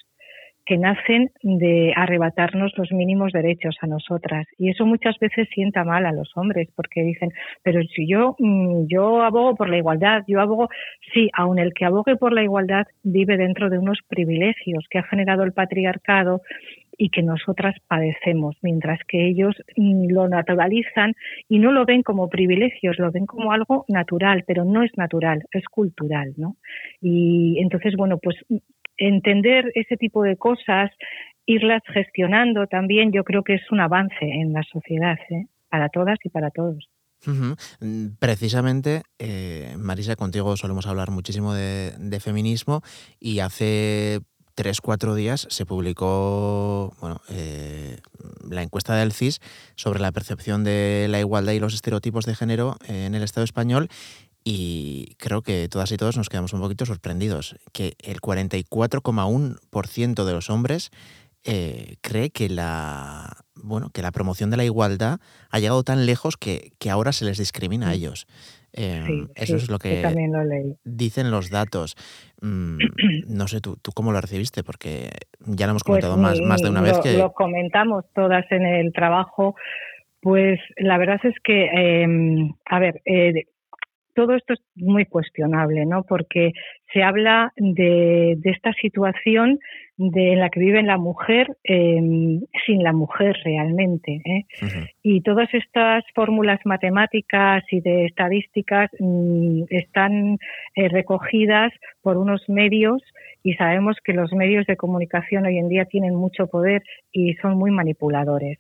[0.65, 6.07] que nacen de arrebatarnos los mínimos derechos a nosotras y eso muchas veces sienta mal
[6.07, 10.41] a los hombres porque dicen pero si yo mm, yo abogo por la igualdad yo
[10.41, 10.69] abogo
[11.13, 15.03] sí aun el que abogue por la igualdad vive dentro de unos privilegios que ha
[15.03, 16.43] generado el patriarcado
[17.03, 21.15] y que nosotras padecemos, mientras que ellos mm, lo naturalizan
[21.49, 25.43] y no lo ven como privilegios, lo ven como algo natural, pero no es natural,
[25.51, 26.55] es cultural, ¿no?
[27.01, 28.37] Y entonces, bueno, pues
[28.97, 30.93] entender ese tipo de cosas,
[31.45, 35.47] irlas gestionando también, yo creo que es un avance en la sociedad, ¿eh?
[35.69, 36.89] para todas y para todos.
[37.25, 42.83] Mm, precisamente, eh, Marisa, contigo solemos hablar muchísimo de, feminismo
[43.21, 44.21] y hace
[44.55, 47.99] tres, cuatro días se publicó bueno, eh,
[48.49, 49.41] la encuesta del CIS
[49.77, 53.89] sobre la percepción de la igualdad y los estereotipos de género en el Estado español
[54.45, 60.33] y creo que todas y todos nos quedamos un poquito sorprendidos, que el 44,1% de
[60.33, 60.91] los hombres
[61.45, 66.37] eh, cree que la, bueno, que la promoción de la igualdad ha llegado tan lejos
[66.37, 68.27] que, que ahora se les discrimina a ellos.
[68.75, 70.03] Eh, eso es lo que
[70.85, 71.95] dicen los datos.
[72.43, 72.79] Mm,
[73.29, 74.63] no sé, ¿tú, ¿tú cómo lo recibiste?
[74.63, 75.09] Porque
[75.41, 77.17] ya lo hemos pues comentado más, más de una vez que...
[77.17, 79.55] Lo comentamos todas en el trabajo.
[80.21, 82.07] Pues la verdad es que, eh,
[82.67, 83.45] a ver, eh,
[84.15, 86.05] todo esto es muy cuestionable, ¿no?
[86.05, 86.53] Porque
[86.93, 89.59] se habla de, de esta situación
[90.11, 94.21] de en la que vive la mujer eh, sin la mujer realmente.
[94.25, 94.45] ¿eh?
[95.03, 100.39] Y todas estas fórmulas matemáticas y de estadísticas mm, están
[100.75, 103.03] eh, recogidas por unos medios
[103.45, 107.57] y sabemos que los medios de comunicación hoy en día tienen mucho poder y son
[107.57, 108.59] muy manipuladores.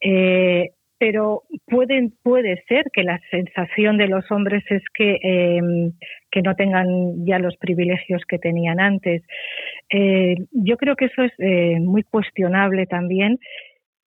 [0.00, 5.60] Eh, pero pueden, puede ser que la sensación de los hombres es que, eh,
[6.30, 9.22] que no tengan ya los privilegios que tenían antes.
[9.90, 13.38] Eh, yo creo que eso es eh, muy cuestionable también.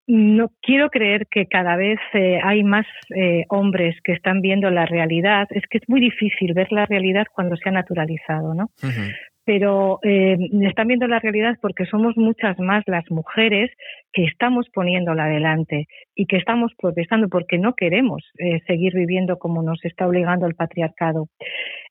[0.08, 4.86] No quiero creer que cada vez eh, hay más eh, hombres que están viendo la
[4.86, 5.48] realidad.
[5.52, 8.70] Es que es muy difícil ver la realidad cuando se ha naturalizado, ¿no?
[8.84, 13.72] Uh -huh pero están viendo la realidad porque somos muchas más las mujeres
[14.14, 18.24] que estamos poniéndola adelante y que estamos protestando porque no queremos
[18.68, 21.28] seguir viviendo como nos está obligando el patriarcado.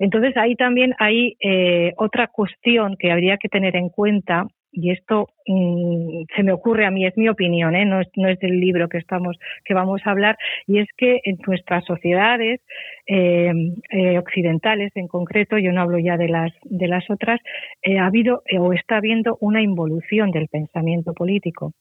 [0.01, 5.29] Entonces ahí también hay eh, otra cuestión que habría que tener en cuenta y esto
[5.47, 7.85] mm, se me ocurre a mí, es mi opinión, ¿eh?
[7.85, 11.21] no, es, no es del libro que estamos que vamos a hablar, y es que
[11.25, 12.61] en nuestras sociedades
[13.07, 13.53] eh,
[13.91, 17.41] eh, occidentales, en concreto, yo no hablo ya de las de las otras,
[17.83, 21.73] eh, ha habido eh, o está habiendo una involución del pensamiento político.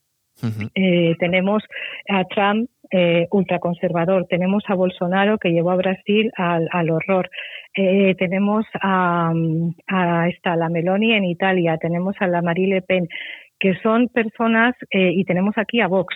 [0.74, 1.64] Eh, tenemos
[2.08, 7.30] a Trump eh, ultraconservador, tenemos a Bolsonaro que llevó a Brasil al, al horror,
[7.76, 9.32] eh, tenemos a,
[9.88, 13.08] a esta, la Meloni en Italia, tenemos a la Marie Le Pen,
[13.60, 16.16] que son personas, eh, y tenemos aquí a Vox.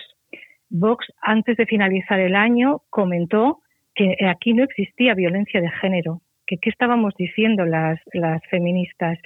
[0.70, 3.60] Vox, antes de finalizar el año, comentó
[3.94, 9.18] que aquí no existía violencia de género, que qué estábamos diciendo las, las feministas.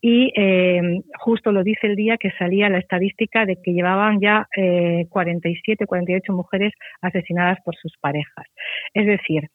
[0.00, 4.48] Y eh, justo lo dice el día que salía la estadística de que llevaban ya
[4.56, 8.46] eh, 47, 48 mujeres asesinadas por sus parejas.
[8.94, 9.48] Es decir,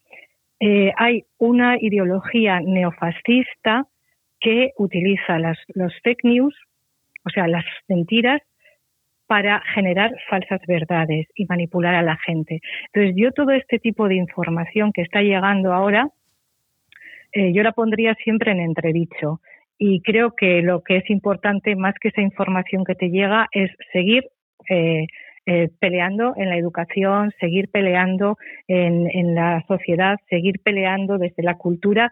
[0.60, 3.88] eh, hay una ideología neofascista
[4.40, 6.56] que utiliza las, los fake news,
[7.26, 8.42] o sea, las mentiras,
[9.28, 12.62] para generar falsas verdades y manipular a la gente.
[12.94, 16.10] Entonces, yo todo este tipo de información que está llegando ahora,
[17.32, 19.42] eh, yo la pondría siempre en entredicho.
[19.78, 23.72] Y creo que lo que es importante, más que esa información que te llega, es
[23.92, 24.30] seguir
[24.70, 25.08] eh,
[25.46, 31.56] eh, peleando en la educación, seguir peleando en, en la sociedad, seguir peleando desde la
[31.56, 32.12] cultura,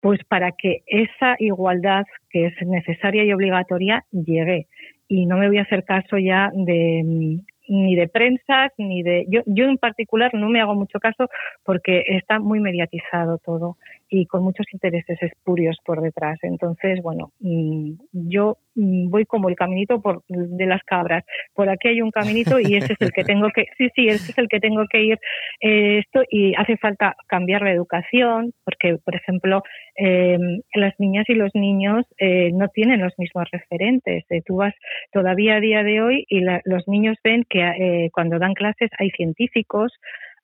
[0.00, 4.66] pues para que esa igualdad que es necesaria y obligatoria llegue.
[5.08, 9.40] Y no me voy a hacer caso ya de ni de prensas ni de yo
[9.46, 11.28] yo en particular no me hago mucho caso
[11.62, 16.38] porque está muy mediatizado todo y con muchos intereses espurios por detrás.
[16.42, 21.24] Entonces bueno mm, yo mm, voy como el caminito por de las cabras.
[21.54, 24.32] Por aquí hay un caminito y ese es el que tengo que sí sí ese
[24.32, 25.18] es el que tengo que ir
[25.60, 29.62] eh, esto y hace falta cambiar la educación porque por ejemplo
[29.96, 30.38] eh,
[30.74, 34.74] las niñas y los niños eh, no tienen los mismos referentes eh, tú vas
[35.12, 38.90] todavía a día de hoy y la, los niños ven que eh, cuando dan clases
[38.98, 39.92] hay científicos,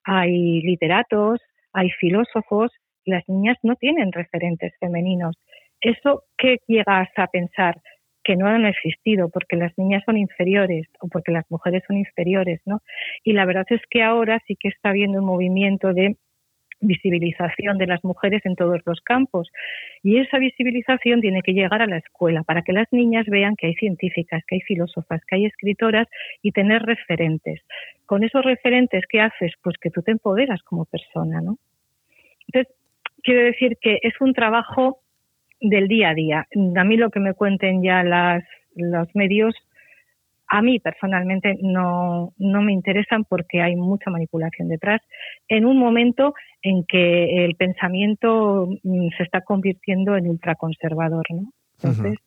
[0.04, 1.40] hay literatos,
[1.72, 2.70] hay filósofos,
[3.04, 5.36] las niñas no tienen referentes femeninos.
[5.80, 7.80] ¿Eso qué llegas a pensar?
[8.22, 12.60] Que no han existido porque las niñas son inferiores o porque las mujeres son inferiores,
[12.66, 12.82] ¿no?
[13.24, 16.16] Y la verdad es que ahora sí que está habiendo un movimiento de
[16.80, 19.50] visibilización de las mujeres en todos los campos.
[20.02, 23.68] Y esa visibilización tiene que llegar a la escuela para que las niñas vean que
[23.68, 26.08] hay científicas, que hay filósofas, que hay escritoras
[26.42, 27.60] y tener referentes.
[28.06, 29.52] Con esos referentes, ¿qué haces?
[29.62, 31.58] Pues que tú te empoderas como persona, ¿no?
[32.48, 32.74] Entonces,
[33.22, 35.00] quiero decir que es un trabajo
[35.60, 36.46] del día a día.
[36.76, 38.42] A mí lo que me cuenten ya las,
[38.74, 39.54] los medios
[40.52, 45.00] a mí personalmente no, no me interesan porque hay mucha manipulación detrás
[45.46, 51.52] en un momento en que el pensamiento mm, se está convirtiendo en ultraconservador, ¿no?
[51.80, 52.18] Entonces,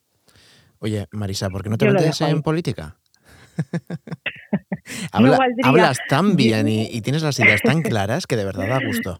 [0.80, 2.96] Oye, Marisa, ¿por qué no te metes en política?
[5.12, 8.80] Habla- hablas tan bien y, y tienes las ideas tan claras que de verdad da
[8.86, 9.20] gusto.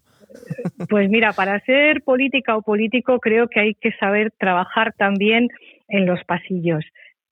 [0.90, 5.48] Pues mira, para ser política o político creo que hay que saber trabajar también
[5.88, 6.84] en los pasillos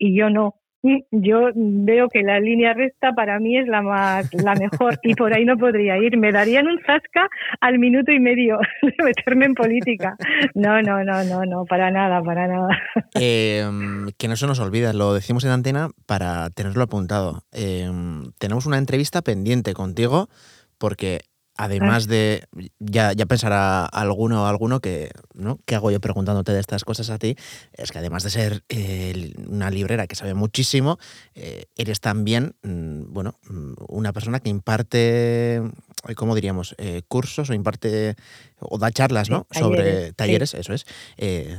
[0.01, 0.55] y yo no.
[0.83, 5.13] Mm, Yo veo que la línea recta para mí es la más, la mejor y
[5.13, 6.17] por ahí no podría ir.
[6.17, 10.15] Me darían un zasca al minuto y medio de meterme en política.
[10.55, 12.69] No, no, no, no, no, para nada, para nada.
[13.19, 13.63] Eh,
[14.17, 17.43] que no se nos olvida, lo decimos en antena para tenerlo apuntado.
[17.51, 17.87] Eh,
[18.39, 20.29] tenemos una entrevista pendiente contigo
[20.79, 21.19] porque
[21.57, 22.45] además de,
[22.79, 25.59] ya, ya pensará alguno o alguno que, ¿no?
[25.65, 27.35] ¿Qué hago yo preguntándote de estas cosas a ti?
[27.73, 30.97] Es que además de ser eh, una librera que sabe muchísimo,
[31.35, 36.75] eh, eres también, mm, bueno, mm, una persona que imparte, eh, ¿cómo diríamos?
[36.77, 38.15] Eh, cursos o imparte,
[38.59, 39.47] o da charlas, ¿no?
[39.51, 40.57] Sí, sobre talleres, sí.
[40.57, 40.85] eso es,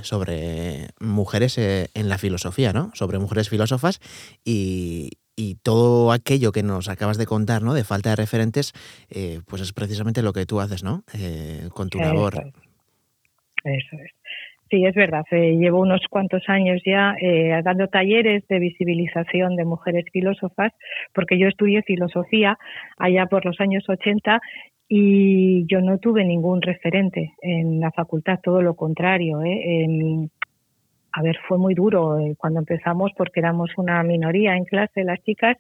[0.03, 2.91] sobre mujeres en la filosofía, ¿no?
[2.95, 4.01] Sobre mujeres filósofas
[4.45, 7.75] y, y todo aquello que nos acabas de contar, ¿no?
[7.75, 8.73] De falta de referentes,
[9.11, 11.03] eh, pues es precisamente lo que tú haces, ¿no?
[11.15, 12.35] Eh, con tu labor.
[12.35, 12.55] Eso es.
[13.65, 14.11] Eso es.
[14.73, 15.25] Sí, es verdad.
[15.33, 20.73] eh, llevo unos cuantos años ya eh, dando talleres de visibilización de mujeres filósofas,
[21.13, 22.57] porque yo estudié filosofía
[22.97, 24.41] allá por los años 80
[24.89, 29.43] y yo no tuve ningún referente en la facultad, todo lo contrario.
[29.43, 30.31] ¿eh?
[31.13, 35.23] A ver, fue muy duro eh, cuando empezamos porque éramos una minoría en clase las
[35.23, 35.59] chicas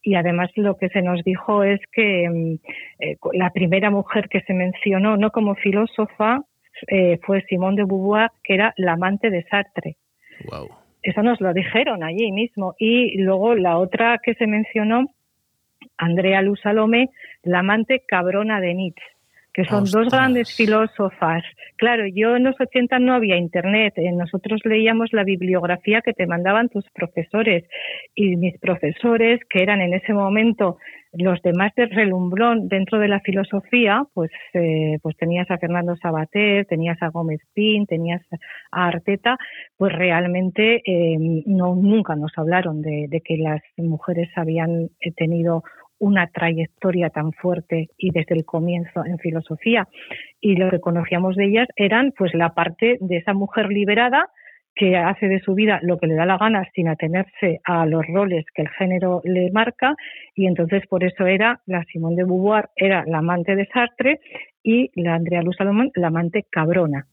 [0.00, 2.54] y además lo que se nos dijo es que mm,
[3.00, 6.42] eh, la primera mujer que se mencionó, no como filósofa,
[6.86, 9.96] eh, fue Simone de Beauvoir, que era la amante de Sartre.
[10.50, 10.68] Wow.
[11.02, 12.74] Eso nos lo dijeron allí mismo.
[12.78, 15.06] Y luego la otra que se mencionó,
[15.96, 17.08] Andrea Luz Salomé,
[17.42, 19.11] la amante cabrona de Nietzsche.
[19.52, 20.04] Que son Ostras.
[20.04, 21.42] dos grandes filósofas.
[21.76, 26.26] Claro, yo en los 80 no había internet, eh, nosotros leíamos la bibliografía que te
[26.26, 27.64] mandaban tus profesores
[28.14, 30.78] y mis profesores, que eran en ese momento
[31.12, 36.64] los demás de relumbrón dentro de la filosofía, pues, eh, pues tenías a Fernando Sabater,
[36.66, 38.22] tenías a Gómez Pin, tenías
[38.70, 39.36] a Arteta,
[39.76, 45.64] pues realmente eh, no nunca nos hablaron de, de que las mujeres habían eh, tenido
[46.02, 49.86] una trayectoria tan fuerte y desde el comienzo en filosofía.
[50.40, 54.28] Y lo que conocíamos de ellas eran pues la parte de esa mujer liberada
[54.74, 58.04] que hace de su vida lo que le da la gana sin atenerse a los
[58.08, 59.94] roles que el género le marca.
[60.34, 64.18] Y entonces por eso era la Simone de Beauvoir era la amante de Sartre
[64.60, 67.06] y la Andrea Luz Salomón la amante cabrona.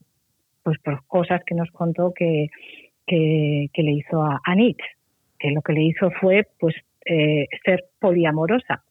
[0.64, 2.48] Pues por cosas que nos contó que,
[3.06, 4.96] que, le hizo a, a Nietzsche
[5.38, 6.76] que lo que le hizo fue pues
[7.06, 8.84] eh, ser poliamorosa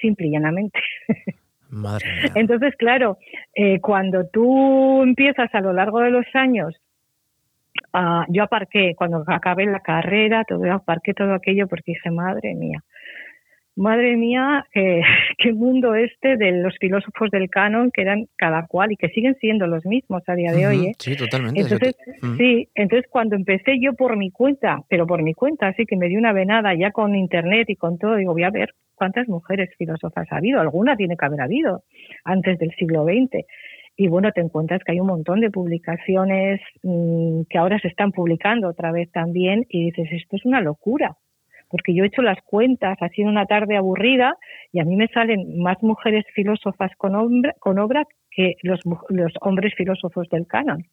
[0.00, 0.80] simple y llanamente
[1.70, 2.32] Madre mía.
[2.34, 3.18] entonces, claro,
[3.54, 6.74] eh, cuando tú empiezas a lo largo de los años,
[7.92, 12.82] ah, yo aparqué, cuando acabé la carrera, todo, aparqué todo aquello porque dije, madre mía,
[13.76, 15.00] madre mía, eh,
[15.38, 19.36] qué mundo este de los filósofos del canon que eran cada cual y que siguen
[19.40, 20.86] siendo los mismos a día de hoy.
[20.86, 20.92] ¿eh?
[20.98, 21.60] Sí, totalmente.
[21.60, 21.96] Entonces,
[22.36, 26.08] sí, entonces cuando empecé yo por mi cuenta, pero por mi cuenta, así que me
[26.08, 29.70] di una venada ya con internet y con todo, digo, voy a ver cuántas mujeres
[29.78, 31.84] filósofas ha habido, alguna tiene que haber habido
[32.24, 33.46] antes del siglo XX.
[33.96, 38.12] Y bueno, te encuentras que hay un montón de publicaciones mmm, que ahora se están
[38.12, 41.16] publicando otra vez también y dices, esto es una locura.
[41.70, 44.36] Porque yo he hecho las cuentas, ha sido una tarde aburrida
[44.72, 49.32] y a mí me salen más mujeres filósofas con, obra, con obra que los, los
[49.40, 50.84] hombres filósofos del canon.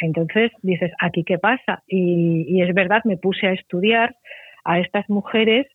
[0.00, 1.82] Entonces dices, ¿aquí qué pasa?
[1.86, 4.16] Y, y, es verdad, me puse a estudiar
[4.64, 5.66] a estas mujeres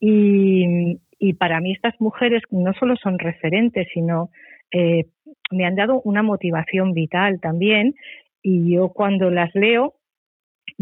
[0.00, 4.30] y, y, para mí estas mujeres no solo son referentes, sino
[4.72, 5.06] eh,
[5.50, 7.94] me han dado una motivación vital también.
[8.42, 9.94] Y yo cuando las leo,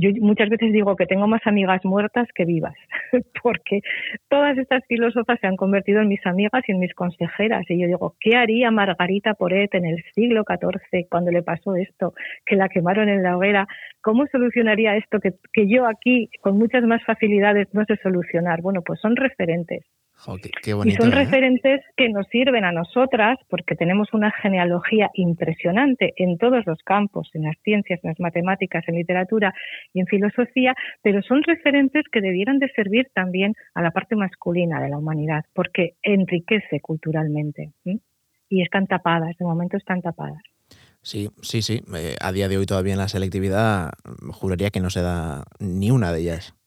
[0.00, 2.74] yo muchas veces digo que tengo más amigas muertas que vivas,
[3.42, 3.80] porque
[4.28, 7.64] todas estas filósofas se han convertido en mis amigas y en mis consejeras.
[7.68, 12.14] Y yo digo, ¿qué haría Margarita Poret en el siglo XIV cuando le pasó esto,
[12.46, 13.66] que la quemaron en la hoguera?
[14.00, 18.62] ¿Cómo solucionaría esto que, que yo aquí, con muchas más facilidades, no sé solucionar?
[18.62, 19.84] Bueno, pues son referentes.
[20.20, 21.24] Jo, qué, qué bonito, y son ¿eh?
[21.24, 27.30] referentes que nos sirven a nosotras porque tenemos una genealogía impresionante en todos los campos,
[27.32, 29.54] en las ciencias, en las matemáticas, en literatura
[29.94, 34.82] y en filosofía, pero son referentes que debieran de servir también a la parte masculina
[34.82, 37.70] de la humanidad porque enriquece culturalmente.
[37.84, 38.02] ¿sí?
[38.50, 40.42] Y están tapadas, de momento están tapadas.
[41.00, 41.80] Sí, sí, sí.
[41.96, 43.92] Eh, a día de hoy todavía en la selectividad
[44.32, 46.59] juraría que no se da ni una de ellas.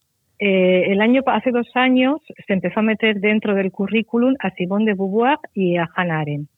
[0.46, 4.84] Eh, el año hace dos años se empezó a meter dentro del currículum a Simone
[4.84, 6.50] de Beauvoir y a Hannah Arendt.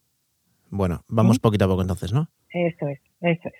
[0.72, 2.28] Bueno, vamos poquito a poco entonces, ¿no?
[2.50, 3.54] Eso es, eso es.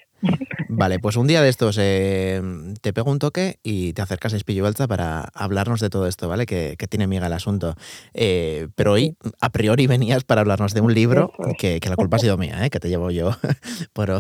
[0.70, 2.42] Vale, pues un día de estos eh,
[2.82, 6.28] te pego un toque y te acercas a Espillo Balza para hablarnos de todo esto,
[6.28, 6.46] ¿vale?
[6.46, 7.76] Que, que tiene miga el asunto.
[8.14, 12.18] Eh, pero hoy, a priori, venías para hablarnos de un libro que, que la culpa
[12.18, 12.70] ha sido mía, ¿eh?
[12.70, 13.32] que te llevo yo
[13.94, 14.12] por,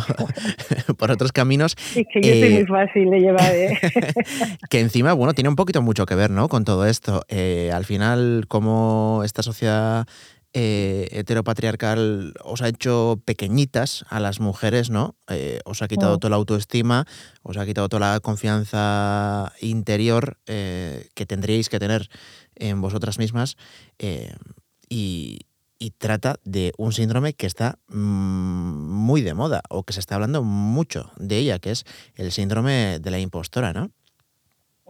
[0.98, 1.76] por otros caminos.
[1.78, 3.54] Sí, que yo soy muy fácil de llevar.
[4.70, 6.48] que encima, bueno, tiene un poquito mucho que ver, ¿no?
[6.48, 7.26] Con todo esto.
[7.74, 10.08] Al final, cómo esta sociedad
[10.58, 15.18] eh, heteropatriarcal os ha hecho pequeñitas a las mujeres, ¿no?
[15.28, 17.06] Eh, os ha quitado toda la autoestima,
[17.44, 22.08] os ha quitado toda la confianza interior eh, que tendríais que tener
[22.56, 23.58] en vosotras mismas
[24.88, 25.40] y,
[25.78, 30.16] y trata de un síndrome que está mm, muy de moda o que se está
[30.16, 31.84] hablando mucho de ella, que es
[32.16, 33.92] el síndrome de la impostora, ¿no?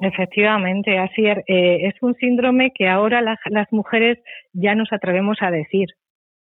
[0.02, 1.38] Efectivamente, así es.
[1.48, 4.20] Eh, es un síndrome que ahora la, las mujeres
[4.54, 5.88] ya nos atrevemos a decir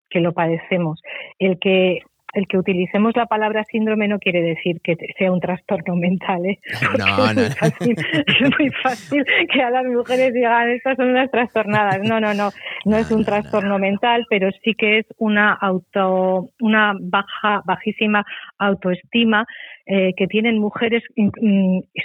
[0.09, 1.01] que lo padecemos.
[1.39, 2.01] El que
[2.33, 6.45] el que utilicemos la palabra síndrome no quiere decir que sea un trastorno mental.
[6.45, 6.59] ¿eh?
[6.99, 7.41] No, es, no.
[7.41, 7.95] muy fácil,
[8.27, 12.01] es muy fácil que a las mujeres digan estas son unas trastornadas.
[12.03, 12.49] No, no, no,
[12.85, 18.25] no es un trastorno mental, pero sí que es una auto, una baja, bajísima
[18.57, 19.45] autoestima
[19.85, 21.29] eh, que tienen mujeres, y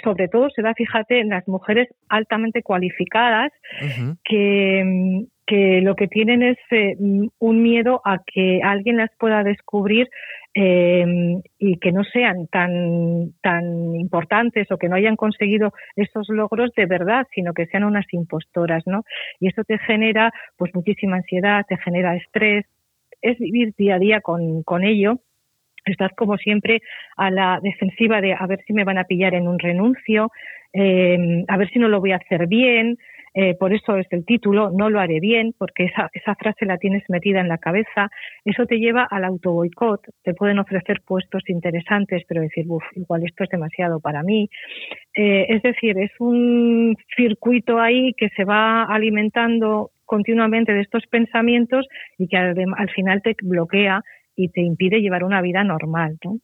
[0.03, 3.51] sobre todo se da, fíjate, en las mujeres altamente cualificadas
[3.81, 4.17] Uh -huh.
[4.23, 10.09] que, que lo que tienen es eh, un miedo a que alguien las pueda descubrir
[10.53, 11.05] eh,
[11.59, 16.85] y que no sean tan, tan importantes o que no hayan conseguido esos logros de
[16.85, 19.03] verdad, sino que sean unas impostoras, ¿no?
[19.39, 22.65] Y eso te genera pues muchísima ansiedad, te genera estrés,
[23.21, 25.19] es vivir día a día con, con ello
[25.85, 26.81] estás como siempre
[27.15, 30.31] a la defensiva de a ver si me van a pillar en un renuncio,
[30.73, 32.97] eh, a ver si no lo voy a hacer bien,
[33.37, 36.77] eh, por eso es el título, no lo haré bien, porque esa, esa frase la
[36.77, 38.09] tienes metida en la cabeza,
[38.45, 43.43] eso te lleva al autoboicot, te pueden ofrecer puestos interesantes, pero decir, uff, igual esto
[43.43, 44.49] es demasiado para mí.
[45.13, 51.85] Eh, es decir, es un circuito ahí que se va alimentando continuamente de estos pensamientos
[52.17, 54.01] y que al, al final te bloquea
[54.37, 56.39] y te impide llevar una vida normal, ¿no?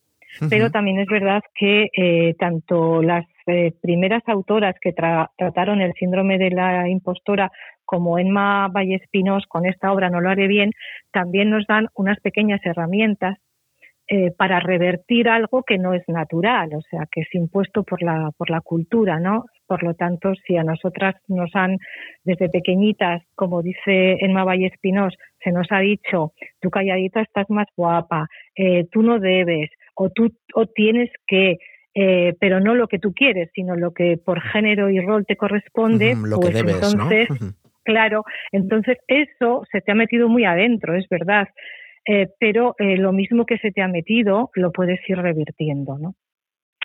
[0.49, 6.37] Pero también es verdad que eh, tanto las eh, primeras autoras que trataron el síndrome
[6.37, 7.51] de la impostora
[7.85, 10.71] como Emma Vallespinós con esta obra No lo haré bien,
[11.11, 13.37] también nos dan unas pequeñas herramientas
[14.13, 18.31] eh, para revertir algo que no es natural, o sea, que es impuesto por la,
[18.37, 19.45] por la cultura, ¿no?
[19.67, 21.77] Por lo tanto, si a nosotras nos han,
[22.25, 28.27] desde pequeñitas, como dice Emma Vallespinós, se nos ha dicho, tú calladita estás más guapa,
[28.55, 31.57] eh, tú no debes, o tú o tienes que,
[31.93, 35.35] eh, pero no lo que tú quieres, sino lo que por género y rol te
[35.35, 37.53] corresponde, lo pues que debes, entonces, ¿no?
[37.83, 41.47] claro, entonces eso se te ha metido muy adentro, es verdad,
[42.07, 46.15] eh, pero eh, lo mismo que se te ha metido lo puedes ir revirtiendo, ¿no?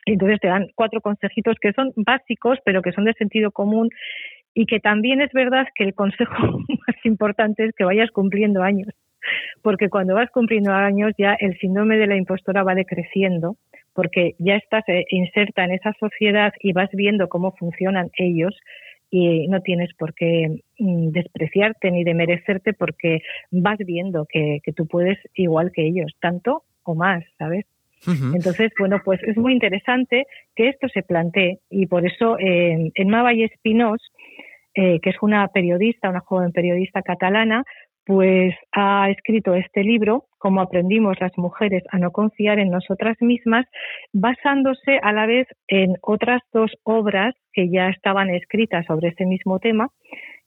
[0.05, 3.89] Entonces te dan cuatro consejitos que son básicos, pero que son de sentido común
[4.53, 6.33] y que también es verdad que el consejo
[6.87, 8.89] más importante es que vayas cumpliendo años,
[9.61, 13.57] porque cuando vas cumpliendo años ya el síndrome de la impostora va decreciendo,
[13.97, 18.55] porque ya estás eh, inserta en esa sociedad y vas viendo cómo funcionan ellos
[19.09, 24.71] y no tienes por qué mm, despreciarte ni de merecerte porque vas viendo que, que
[24.71, 27.65] tú puedes igual que ellos, tanto o más, ¿sabes?
[28.05, 33.23] Entonces, bueno, pues es muy interesante que esto se plantee y por eso eh, Emma
[33.23, 33.99] Valle Espinós,
[34.75, 37.63] eh, que es una periodista, una joven periodista catalana,
[38.07, 43.65] pues ha escrito este libro, Cómo aprendimos las mujeres a no confiar en nosotras mismas,
[44.13, 49.59] basándose a la vez en otras dos obras que ya estaban escritas sobre ese mismo
[49.59, 49.89] tema,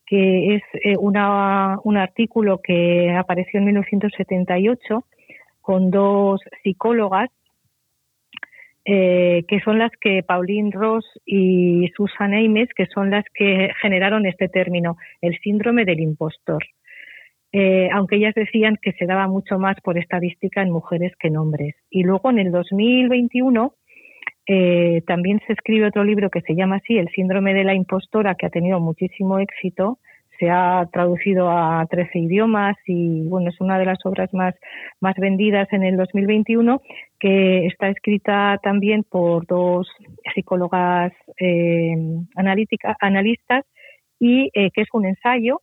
[0.07, 5.05] que es eh, un artículo que apareció en 1978
[5.61, 7.29] con dos psicólogas
[8.87, 14.25] eh, que son las que Pauline Ross y Susan Ames, que son las que generaron
[14.25, 16.65] este término, el síndrome del impostor.
[17.53, 21.37] Eh, aunque ellas decían que se daba mucho más por estadística en mujeres que en
[21.37, 21.75] hombres.
[21.91, 23.75] Y luego en el 2021
[24.47, 28.35] eh, también se escribe otro libro que se llama así, El síndrome de la impostora,
[28.35, 29.99] que ha tenido muchísimo éxito.
[30.39, 34.55] Se ha traducido a 13 idiomas y bueno, es una de las obras más,
[35.01, 36.81] más vendidas en el 2021,
[37.19, 39.89] que está escrita también por dos
[40.35, 41.95] psicólogas eh,
[43.01, 43.65] analistas
[44.19, 45.61] y eh, que es un ensayo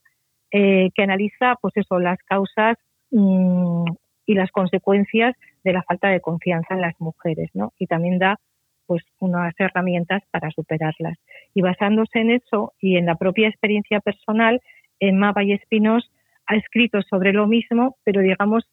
[0.52, 2.78] eh, que analiza pues eso, las causas
[3.12, 3.86] mmm,
[4.26, 7.74] y las consecuencias de la falta de confianza en las mujeres, ¿no?
[7.78, 8.39] Y también da
[8.86, 11.18] pues unas herramientas para superarlas.
[11.54, 14.62] Y basándose en eso y en la propia experiencia personal,
[15.00, 16.10] Emma Vallespinós
[16.48, 18.64] ha escrito sobre lo mismo, pero digamos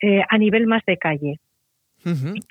[0.00, 1.38] eh, a nivel más de calle,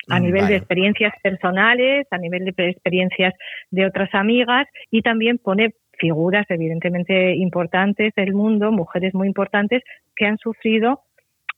[0.08, 0.52] a nivel Vale.
[0.52, 3.34] de experiencias personales, a nivel de experiencias
[3.70, 9.82] de otras amigas y también pone figuras evidentemente importantes del mundo, mujeres muy importantes
[10.16, 11.00] que han sufrido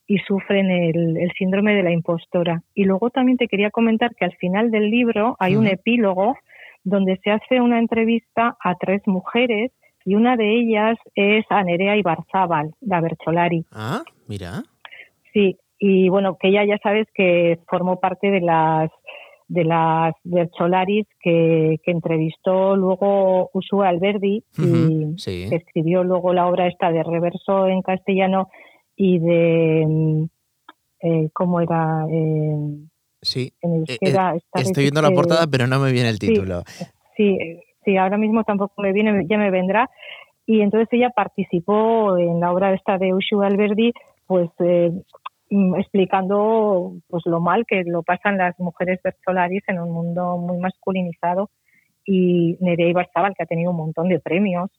[0.06, 2.62] y sufren el, el síndrome de la impostora.
[2.74, 6.36] Y luego también te quería comentar que al final del libro hay un epílogo
[6.84, 9.72] donde se hace una entrevista a tres mujeres
[10.04, 13.64] y una de ellas es a Nerea Ibarzábal, la Bercholari.
[13.72, 14.62] Ah, mira.
[15.32, 18.90] Sí, y bueno, que ella ya sabes que formó parte de las
[19.48, 25.46] de las Bercholaris que, que entrevistó luego Usua Alberdi y Sí.
[25.48, 28.48] que escribió luego la obra esta de reverso en castellano
[28.96, 30.24] y de mm,
[31.02, 32.56] eh, cómo era eh,
[33.22, 33.52] Sí.
[33.62, 36.28] en Eh, esta Estoy viendo la portada, pero no me viene el sí.
[36.28, 36.62] título.
[37.16, 39.88] Sí, eh, sí, ahora mismo tampoco me viene, ya me vendrá.
[40.44, 43.92] Y entonces ella participó en la obra esta de Ushu Alberdi,
[44.26, 44.92] pues eh,
[45.48, 51.50] explicando pues lo mal que lo pasan las mujeres bertolaris en un mundo muy masculinizado
[52.04, 54.70] y Nerea Ibarzabal, que ha tenido un montón de premios,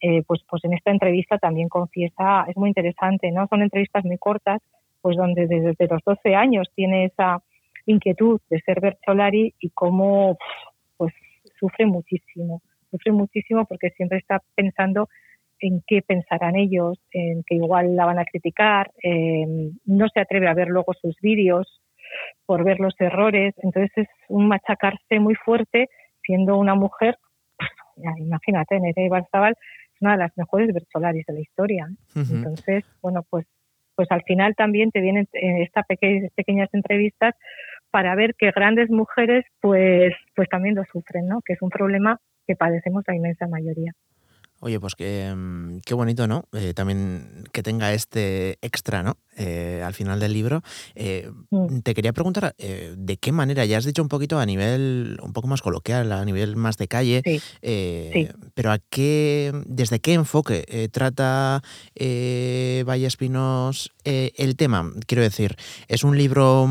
[0.00, 3.46] eh, pues, pues en esta entrevista también confiesa, es muy interesante, ¿no?
[3.46, 4.60] Son entrevistas muy cortas,
[5.00, 7.42] pues donde desde los 12 años tiene esa
[7.86, 10.36] inquietud de ser bertolari y cómo
[10.96, 11.12] pues
[11.58, 15.08] sufre muchísimo, sufre muchísimo porque siempre está pensando
[15.62, 19.46] en qué pensarán ellos, en que igual la van a criticar, eh,
[19.86, 21.80] no se atreve a ver luego sus vídeos
[22.44, 25.88] por ver los errores, entonces es un machacarse muy fuerte
[26.22, 27.16] siendo una mujer,
[27.56, 27.70] pues,
[28.18, 31.88] imagínate, Nerea Ibarzabal es una de las mejores Bertolaris de la historia.
[32.14, 33.46] Entonces, bueno, pues
[33.94, 37.34] pues al final también te vienen eh, estas peque- pequeñas entrevistas
[37.90, 41.40] para ver que grandes mujeres pues pues también lo sufren, ¿no?
[41.44, 43.92] Que es un problema que padecemos la inmensa mayoría.
[44.64, 46.44] Oye, pues qué, mm, qué bonito, ¿no?
[46.52, 49.16] Eh, también que tenga este extra, ¿no?
[49.36, 50.62] Eh, al final del libro.
[50.94, 51.80] Eh, Mm.
[51.80, 55.48] Te quería preguntar de qué manera, ya has dicho un poquito a nivel un poco
[55.48, 58.28] más coloquial, a nivel más de calle, Sí, sí.
[58.54, 61.62] pero a qué, desde qué enfoque trata
[61.94, 64.90] Valle Espinos el tema.
[65.06, 65.56] Quiero decir,
[65.88, 66.70] es un libro mm,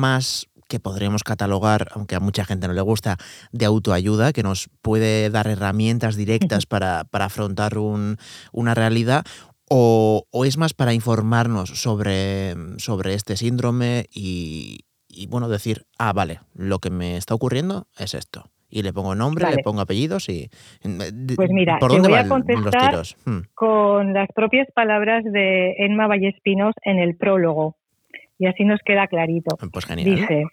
[0.00, 3.16] más que podríamos catalogar, aunque a mucha gente no le gusta,
[3.52, 8.16] de autoayuda, que nos puede dar herramientas directas para, para afrontar un-
[8.52, 9.24] una realidad,
[9.70, 16.12] o, o es más para informarnos sobre, sobre este síndrome y, y, bueno, decir, ah,
[16.12, 18.50] vale, lo que me está ocurriendo es esto.
[18.70, 20.50] Y le pongo nombre, le pongo apellidos y...
[21.36, 23.16] Pues mira, ¿Por te dónde voy a los contestar tiros?
[23.24, 23.40] Hmm.
[23.54, 27.76] con las propias palabras de Emma Vallespinos en el prólogo.
[28.38, 29.56] Y así nos queda clarito.
[29.72, 30.14] Pues genial.
[30.16, 30.44] Dice,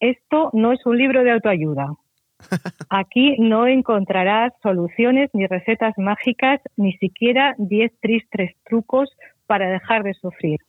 [0.00, 1.94] esto no es un libro de autoayuda.
[2.90, 9.10] Aquí no encontrarás soluciones ni recetas mágicas, ni siquiera 10 tristes trucos
[9.46, 10.60] para dejar de sufrir.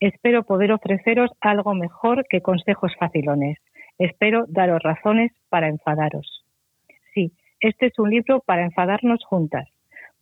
[0.00, 3.58] Espero poder ofreceros algo mejor que consejos facilones.
[3.98, 6.44] Espero daros razones para enfadaros.
[7.12, 9.68] Sí, este es un libro para enfadarnos juntas,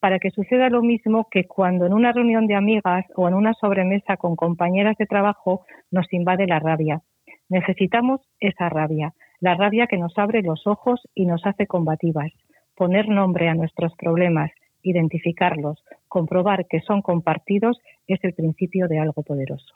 [0.01, 3.55] para que suceda lo mismo que cuando en una reunión de amigas o en una
[3.55, 7.01] sobremesa con compañeras de trabajo nos invade la rabia.
[7.49, 12.31] Necesitamos esa rabia, la rabia que nos abre los ojos y nos hace combativas.
[12.75, 14.51] Poner nombre a nuestros problemas,
[14.83, 19.75] identificarlos, comprobar que son compartidos es el principio de algo poderoso.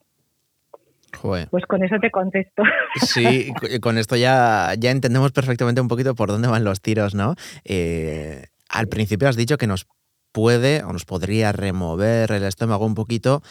[1.17, 1.49] Joder.
[1.51, 2.63] Pues con eso te contesto.
[2.97, 7.15] Sí, co- con esto ya, ya entendemos perfectamente un poquito por dónde van los tiros,
[7.15, 7.35] ¿no?
[7.65, 9.87] Eh, al principio has dicho que nos
[10.33, 13.43] puede o nos podría remover el estómago un poquito.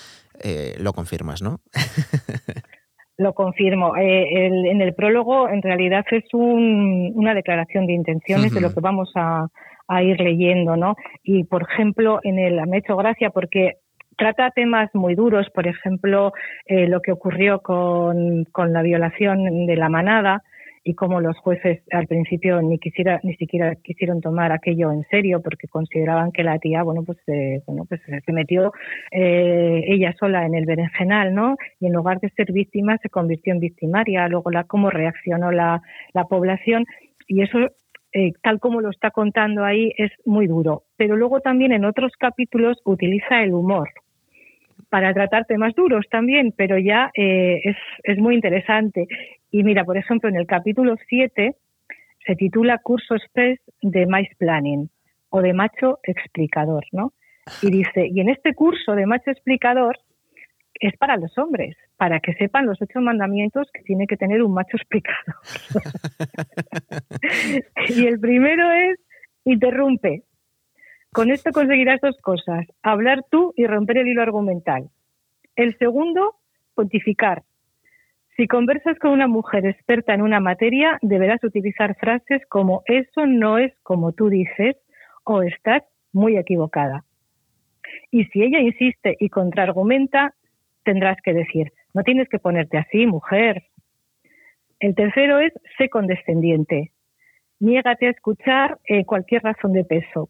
[0.44, 1.60] eh, lo confirmas, ¿no?
[3.22, 3.96] Lo confirmo.
[3.98, 8.74] Eh, el- en el prólogo, en realidad, es un- una declaración de intenciones de lo
[8.74, 9.48] que vamos a,
[9.88, 10.96] a ir leyendo, ¿no?
[11.24, 13.74] Y, por ejemplo, en el me ha hecho gracia porque
[14.18, 16.32] trata temas muy duros, por ejemplo,
[16.66, 20.42] eh, lo que ocurrió con, con la violación de la manada
[20.84, 25.42] y cómo los jueces al principio ni quisiera ni siquiera quisieron tomar aquello en serio
[25.42, 28.72] porque consideraban que la tía bueno pues eh, bueno pues se metió
[29.12, 33.54] eh, ella sola en el berenjenal no y en lugar de ser víctima se convirtió
[33.54, 34.28] en victimaria.
[34.28, 35.82] Luego la cómo reaccionó la,
[36.14, 36.86] la población.
[37.28, 37.60] Y eso
[38.14, 40.84] eh, tal como lo está contando ahí es muy duro.
[40.98, 43.90] Pero luego también en otros capítulos utiliza el humor
[44.90, 49.08] para tratar temas duros también, pero ya eh, es, es muy interesante.
[49.52, 51.56] Y mira, por ejemplo, en el capítulo 7
[52.26, 54.90] se titula Curso Express de Mice Planning
[55.30, 57.14] o de Macho Explicador, ¿no?
[57.62, 59.98] Y dice, y en este curso de Macho Explicador
[60.82, 64.54] es para los hombres, para que sepan los ocho mandamientos que tiene que tener un
[64.54, 65.36] macho explicador.
[67.90, 69.00] y el primero es,
[69.46, 70.24] interrumpe,
[71.12, 74.90] con esto conseguirás dos cosas, hablar tú y romper el hilo argumental.
[75.56, 76.36] El segundo,
[76.74, 77.44] pontificar.
[78.42, 83.60] Si conversas con una mujer experta en una materia, deberás utilizar frases como eso no
[83.60, 84.78] es como tú dices
[85.26, 87.06] o estás muy equivocada.
[88.10, 90.34] Y si ella insiste y contraargumenta,
[90.84, 93.62] tendrás que decir, no tienes que ponerte así, mujer.
[94.80, 96.94] El tercero es, sé condescendiente.
[97.60, 100.30] Niégate a escuchar eh, cualquier razón de peso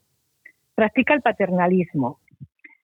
[0.76, 2.20] practica el paternalismo.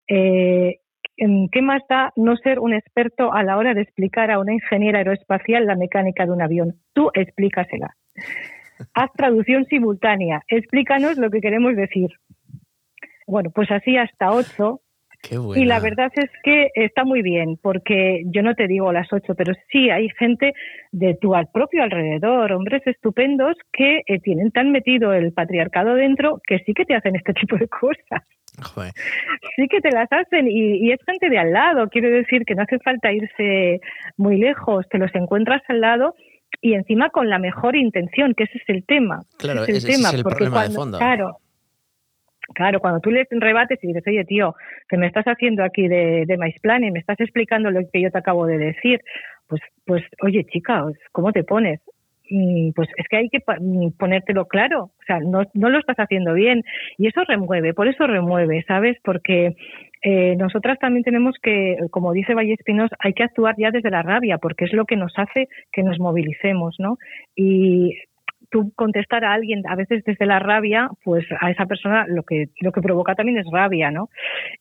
[0.07, 0.79] Eh,
[1.17, 4.99] ¿Qué más da no ser un experto a la hora de explicar a una ingeniera
[4.99, 6.75] aeroespacial la mecánica de un avión?
[6.93, 7.95] Tú explícasela.
[8.93, 10.43] Haz traducción simultánea.
[10.47, 12.09] Explícanos lo que queremos decir.
[13.25, 14.81] Bueno, pues así hasta ocho.
[15.21, 15.61] Qué buena.
[15.61, 19.33] Y la verdad es que está muy bien, porque yo no te digo las ocho,
[19.33, 20.53] pero sí hay gente
[20.91, 26.39] de tu al propio alrededor, hombres estupendos que eh, tienen tan metido el patriarcado dentro
[26.47, 28.23] que sí que te hacen este tipo de cosas.
[28.61, 28.91] Joder.
[29.57, 32.55] Sí que te las hacen y, y es gente de al lado, quiero decir que
[32.55, 33.81] no hace falta irse
[34.15, 36.15] muy lejos, te los encuentras al lado
[36.61, 39.23] y encima con la mejor intención, que ese es el tema.
[39.37, 40.97] Claro, ese es ese el tema, es el porque problema de fondo.
[40.97, 41.37] Claro,
[42.53, 44.55] Claro, cuando tú le rebates y dices, oye, tío,
[44.87, 48.09] que me estás haciendo aquí de, de maíz-plan y me estás explicando lo que yo
[48.09, 49.01] te acabo de decir,
[49.47, 51.81] pues, pues oye, chica, ¿cómo te pones?
[52.29, 55.97] Mm, Pues es que hay que mm, ponértelo claro, o sea, no, no lo estás
[55.97, 56.63] haciendo bien
[56.97, 58.97] y eso remueve, por eso remueve, ¿sabes?
[59.03, 59.55] Porque
[60.03, 64.03] eh, nosotras también tenemos que, como dice Valle Espinos, hay que actuar ya desde la
[64.03, 66.97] rabia, porque es lo que nos hace que nos movilicemos, ¿no?
[67.35, 67.97] Y
[68.49, 72.47] tú contestar a alguien a veces desde la rabia, pues a esa persona lo que
[72.61, 74.09] lo que provoca también es rabia, ¿no?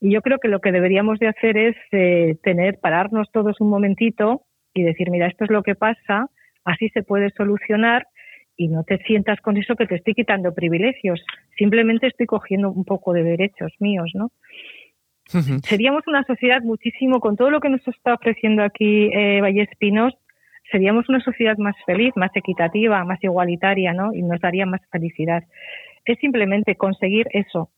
[0.01, 3.69] Y yo creo que lo que deberíamos de hacer es eh, tener pararnos todos un
[3.69, 4.43] momentito
[4.73, 6.27] y decir, mira, esto es lo que pasa,
[6.67, 8.07] así se puede solucionar
[8.55, 11.23] y no te sientas con eso que te estoy quitando privilegios,
[11.57, 14.31] simplemente estoy cogiendo un poco de derechos míos, ¿no?
[15.63, 20.13] Seríamos una sociedad muchísimo, con todo lo que nos está ofreciendo aquí eh, Espinos,
[20.71, 24.13] seríamos una sociedad más feliz, más equitativa, más igualitaria, ¿no?
[24.13, 25.43] Y nos daría más felicidad.
[26.05, 27.69] Es simplemente conseguir eso,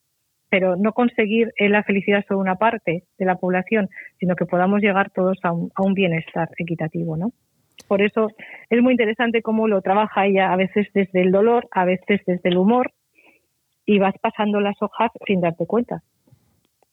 [0.49, 4.81] pero no conseguir eh, la felicidad solo una parte de la población, sino que podamos
[4.81, 7.31] llegar todos a un, a un bienestar equitativo, ¿no?
[7.87, 8.27] Por eso
[8.69, 12.49] es muy interesante cómo lo trabaja ella, a veces desde el dolor, a veces desde
[12.49, 12.91] el humor,
[13.85, 16.03] y vas pasando las hojas sin darte cuenta.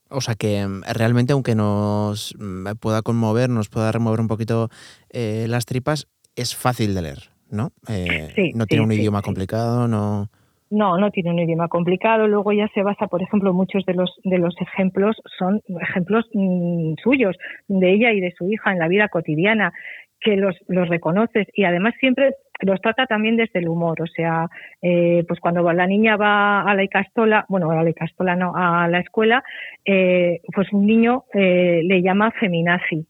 [0.08, 4.68] O sea que mm, realmente, aunque nos mm, pueda conmover, nos pueda remover un poquito
[5.10, 7.18] eh, las tripas, es fácil de leer,
[7.50, 7.70] ¿no?
[7.88, 10.28] Eh, Sí, no tiene sí, un sí, idioma complicado, no.
[10.68, 12.26] No, no tiene un idioma complicado.
[12.26, 16.94] Luego ya se basa, por ejemplo, muchos de los de los ejemplos son ejemplos mm,
[17.02, 17.36] suyos,
[17.68, 19.72] de ella y de su hija en la vida cotidiana,
[20.20, 24.00] que los, los reconoces y además siempre los trata también desde el humor.
[24.00, 24.48] O sea,
[24.82, 28.88] eh, pues cuando la niña va a la Icastola, bueno, a la Icastola no, a
[28.88, 29.44] la escuela,
[29.84, 33.06] eh, pues un niño eh, le llama feminazi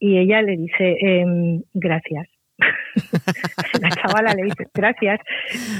[0.00, 2.28] y ella le dice em, gracias.
[3.80, 5.20] la chavala le dice gracias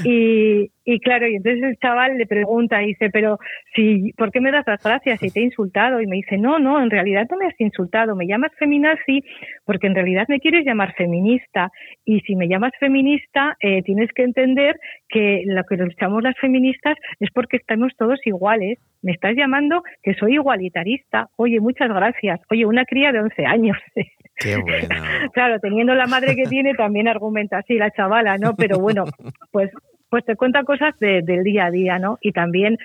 [0.05, 3.37] y, y claro y entonces el chaval le pregunta y dice pero
[3.75, 6.01] si ¿por qué me das las gracias si te he insultado?
[6.01, 9.23] y me dice no no en realidad no me has insultado me llamas feminazi
[9.65, 11.71] porque en realidad me quieres llamar feminista.
[12.05, 14.75] Y si me llamas feminista eh, tienes que entender
[15.07, 18.79] que lo que luchamos las feministas es porque estamos todos iguales.
[19.01, 21.27] Me estás llamando que soy igualitarista.
[21.35, 22.39] Oye muchas gracias.
[22.49, 23.77] Oye una cría de 11 años
[24.39, 24.87] Qué bueno.
[25.33, 28.55] Claro, teniendo la madre que tiene, también argumenta así la chavala, ¿no?
[28.55, 29.05] Pero bueno,
[29.51, 29.69] pues,
[30.09, 32.17] pues te cuenta cosas de- del día a día, ¿no?
[32.21, 32.77] Y también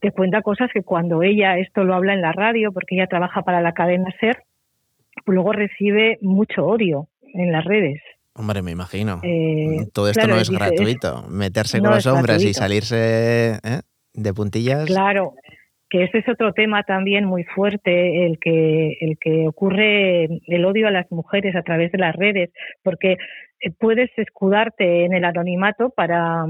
[0.00, 3.42] te cuenta cosas que cuando ella esto lo habla en la radio, porque ella trabaja
[3.42, 4.42] para la cadena SER,
[5.26, 8.00] luego recibe mucho odio en las redes.
[8.34, 9.20] Hombre, me imagino.
[9.22, 11.24] Eh, Todo esto claro, no es dice, gratuito.
[11.28, 13.80] Meterse no con los es hombres y salirse ¿eh?
[14.14, 14.86] de puntillas.
[14.86, 15.34] Claro,
[15.90, 20.86] que ese es otro tema también muy fuerte, el que, el que ocurre el odio
[20.86, 22.50] a las mujeres a través de las redes,
[22.82, 23.16] porque
[23.60, 26.46] eh, puedes escudarte en el anonimato para,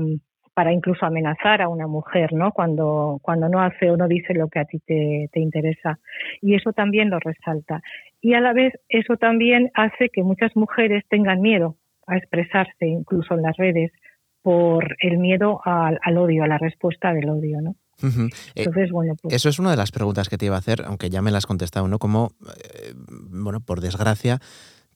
[0.53, 2.53] para incluso amenazar a una mujer, ¿no?
[2.53, 5.99] Cuando, cuando no hace o no dice lo que a ti te, te interesa.
[6.43, 7.81] Y eso también lo resalta.
[8.21, 11.77] Y a la vez eso también hace que muchas mujeres tengan miedo
[12.07, 13.91] a expresarse incluso en las redes
[14.43, 17.75] por el miedo al, al odio, a la respuesta del odio, ¿no?
[18.03, 20.83] Eh, Entonces, bueno, pues Eso es una de las preguntas que te iba a hacer,
[20.87, 21.99] aunque ya me las has contestado, ¿no?
[21.99, 22.33] Como,
[22.65, 24.41] eh, bueno, por desgracia,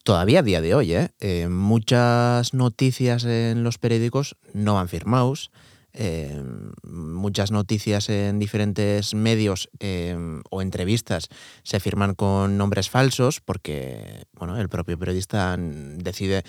[0.02, 1.08] todavía a día de hoy, ¿eh?
[1.20, 5.50] Eh, muchas noticias en los periódicos no van firmados.
[5.96, 6.42] eh,
[6.82, 10.16] muchas noticias en diferentes medios eh,
[10.50, 11.28] o entrevistas
[11.62, 16.42] se firman con nombres falsos porque bueno, el propio periodista decide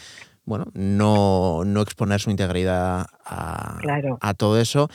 [0.46, 4.18] bueno, no, no exponer su integridad a, Claro.
[4.20, 4.90] a todo eso.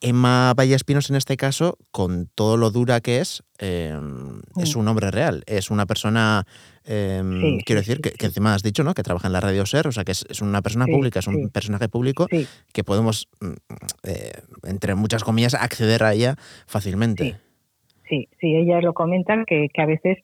[0.00, 3.98] Emma Vallespinos, en este caso, con todo lo dura que es, eh,
[4.56, 5.42] es un hombre real.
[5.46, 6.44] Es una persona,
[6.84, 8.94] eh, Sí, quiero decir, sí, que, encima has dicho, ¿no?
[8.94, 11.26] Que trabaja en la radio SER, o sea, que es, es una persona pública, es
[11.26, 12.26] un personaje público
[12.72, 13.52] que podemos, mm,
[14.04, 14.32] eh,
[14.64, 16.36] entre muchas comillas, acceder a ella
[16.66, 17.36] fácilmente.
[18.08, 20.18] sí, sí, ella lo comenta que, que a veces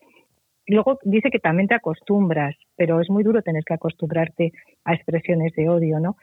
[0.66, 4.52] luego dice que también te acostumbras, pero es muy duro tener que acostumbrarte
[4.84, 6.16] a expresiones de odio, ¿no?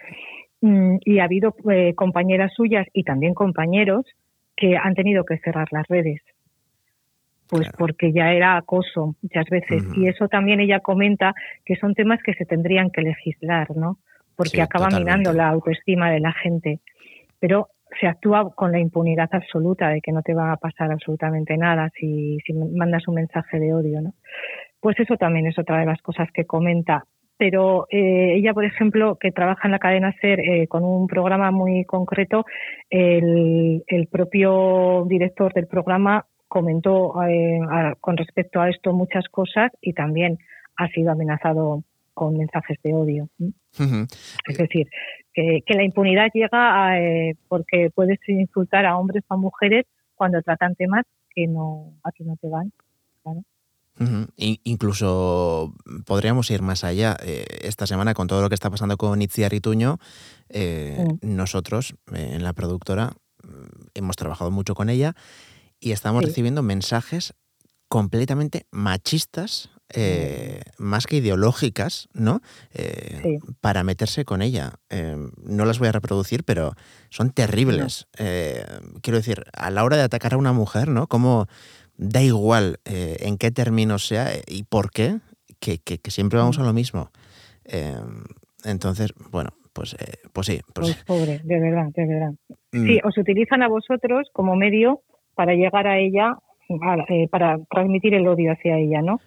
[0.62, 4.06] Mm, Y ha habido eh, compañeras suyas y también compañeros
[4.56, 6.22] que han tenido que cerrar las redes.
[7.50, 7.78] Pues Claro.
[7.80, 9.84] porque ya era acoso muchas veces.
[9.98, 11.34] Y eso también ella comenta
[11.66, 13.98] que son temas que se tendrían que legislar, ¿no?
[14.38, 15.12] Porque Sí, acaba totalmente.
[15.20, 16.80] minando la autoestima de la gente.
[17.40, 17.68] Pero
[18.00, 21.90] se actúa con la impunidad absoluta de que no te va a pasar absolutamente nada
[22.00, 24.14] si, si mandas un mensaje de odio, ¿no?
[24.80, 27.04] Pues eso también es otra de las cosas que comenta.
[27.42, 31.50] Pero eh, ella, por ejemplo, que trabaja en la cadena SER eh, con un programa
[31.50, 32.46] muy concreto,
[32.92, 39.72] el, el propio director del programa comentó eh, a- con respecto a esto muchas cosas
[39.82, 40.38] y también
[40.78, 41.82] ha sido amenazado
[42.14, 43.28] con mensajes de odio.
[44.48, 44.88] Es decir,
[45.34, 46.52] que, que la impunidad llega
[46.90, 51.94] a, eh, porque puedes insultar a hombres o a mujeres cuando tratan temas que no
[52.04, 52.72] a ti no te van.
[54.38, 55.74] Incluso
[56.06, 57.18] podríamos ir más allá.
[57.22, 60.00] Eh, esta semana, con todo lo que está pasando con Itziar Ituño,
[60.50, 61.36] eh, Mm.
[61.36, 65.16] nosotros, eh, en la productora, mm, hemos trabajado mucho con ella
[65.80, 66.28] y estamos Sí.
[66.28, 67.34] recibiendo mensajes
[67.88, 72.42] completamente machistas, eh, más que ideológicas, ¿no?
[72.74, 73.40] Sí.
[73.60, 74.76] Para meterse con ella.
[74.90, 76.74] Eh, no las voy a reproducir, pero
[77.10, 78.08] son terribles.
[78.16, 81.08] Quiero decir, a la hora de atacar a una mujer, ¿no?
[81.08, 81.48] Como
[82.02, 85.20] da igual eh, en qué términos sea y por qué,
[85.60, 87.12] que, que- que siempre vamos a lo mismo.
[87.66, 87.96] Eh,
[88.66, 90.60] entonces, bueno, pues, eh, pues sí.
[90.74, 92.32] Pues, Pues pobre, de verdad, de verdad.
[92.72, 95.02] mm, Sí, os utilizan a vosotros como medio
[95.36, 96.36] para llegar a ella,
[96.80, 99.20] para transmitir el odio hacia ella, ¿no?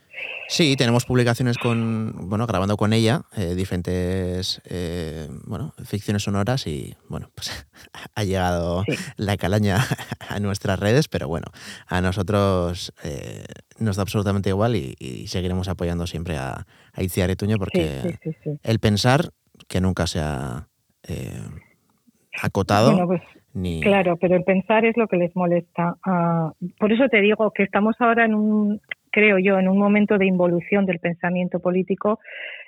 [0.48, 6.94] Sí, tenemos publicaciones con, bueno, grabando con ella, eh, diferentes, eh, bueno, ficciones sonoras y,
[7.08, 7.66] bueno, pues
[8.14, 8.92] ha llegado Sí.
[9.16, 9.78] la calaña
[10.28, 11.46] a nuestras redes, pero bueno,
[11.88, 13.44] a nosotros eh,
[13.78, 18.30] nos da absolutamente igual y, y seguiremos apoyando siempre a, a Itziar Etuño porque Sí,
[18.44, 19.30] sí, el pensar
[19.66, 20.68] que nunca se ha
[21.08, 21.40] eh,
[22.40, 23.22] acotado Bueno, pues
[23.54, 23.80] ni...
[23.80, 25.96] Claro, pero el pensar es lo que les molesta.
[26.04, 28.80] Ah, por eso te digo que estamos ahora en un,
[29.10, 32.18] creo yo, en un momento de involución del pensamiento político.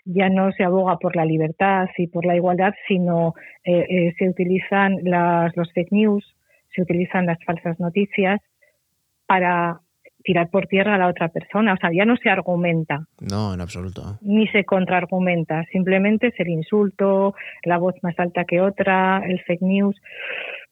[0.05, 3.34] Ya no se aboga por la libertad y por la igualdad, sino
[3.64, 6.24] eh, eh, se utilizan las, los fake news,
[6.74, 8.41] se utilizan las falsas noticias
[9.26, 9.80] para
[10.22, 11.72] tirar por tierra a la otra persona.
[11.74, 14.18] O sea, ya no se argumenta No, en absoluto.
[14.22, 17.34] ni se contraargumenta, simplemente es el insulto,
[17.64, 19.97] la voz más alta que otra, el fake news.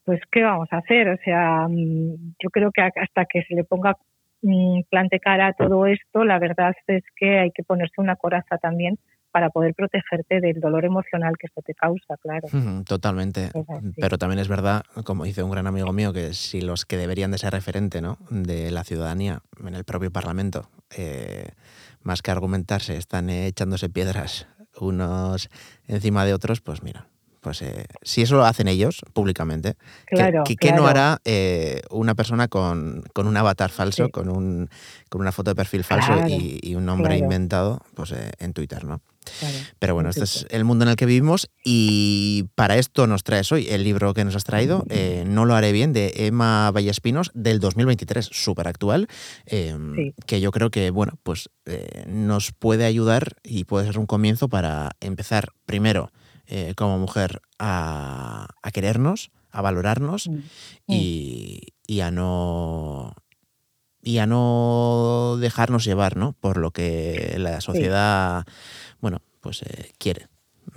[0.05, 1.09] Pues, ¿qué vamos a hacer?
[1.09, 3.97] O sea, mm, yo creo que hasta que se le ponga
[4.43, 8.59] mm, plante cara a todo esto, la verdad es que hay que ponerse una coraza
[8.59, 8.99] también
[9.35, 12.47] para poder protegerte del dolor emocional que esto te causa, claro.
[12.87, 13.51] Totalmente.
[13.97, 17.33] Pero también es verdad, como dice un gran amigo mío, que si los que deberían
[17.33, 18.17] de ser referente ¿no?
[18.31, 21.49] de la ciudadanía en el propio Parlamento, eh,
[22.01, 24.47] más que argumentarse, están echándose piedras
[24.81, 25.49] unos
[25.89, 27.09] encima de otros, pues mira,
[27.45, 29.77] pues eh, si eso lo hacen ellos públicamente,
[30.07, 34.11] ¿qué- Claro, ¿qué, qué no hará eh, una persona con, con un avatar falso, Sí.
[34.11, 34.71] con, un,
[35.11, 38.55] con una foto de perfil falso Claro, y, y un nombre inventado pues, eh, en
[38.55, 38.85] Twitter?
[38.85, 39.03] ¿no?
[39.79, 43.25] Pero bueno, en este es el mundo en el que vivimos y para esto nos
[43.25, 44.85] traes hoy el libro que nos has traído,
[45.27, 49.07] No lo haré bien, de Emma Vallespinos, del 2023, súper actual,
[49.47, 50.15] Sí.
[50.27, 51.49] que yo creo que, bueno, pues
[52.07, 56.11] nos puede ayudar y puede ser un comienzo para empezar primero
[56.49, 60.39] eh, como mujer a, a querernos, a valorarnos Mm.
[60.89, 63.15] y, y a no
[64.03, 66.35] y a no dejarnos llevar ¿no?
[66.41, 68.45] por lo que la sociedad
[69.01, 70.27] bueno pues eh, quiere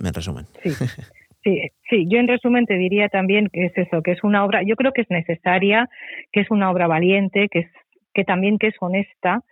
[0.00, 0.70] en resumen Sí,
[1.44, 1.60] sí,
[1.90, 2.06] sí.
[2.08, 4.92] Yo en resumen te diría también que es eso, que es una obra, yo creo
[4.92, 5.88] que es necesaria,
[6.32, 7.66] que es una obra valiente, que es
[8.14, 9.42] que también que es honesta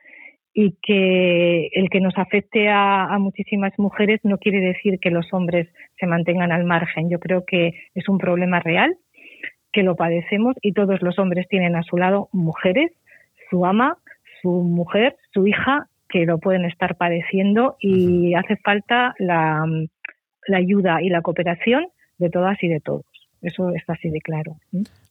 [0.59, 5.31] y que el que nos afecte a, a muchísimas mujeres no quiere decir que los
[5.35, 5.69] hombres
[6.01, 7.11] se mantengan al margen.
[7.11, 8.97] Yo creo que es un problema real,
[9.71, 12.91] que lo padecemos y todos los hombres tienen a su lado mujeres,
[13.51, 13.99] su ama,
[14.41, 19.63] su mujer, su hija, que lo pueden estar padeciendo y hace falta la,
[20.47, 23.05] la ayuda y la cooperación de todas y de todos.
[23.43, 24.57] Eso está así de claro.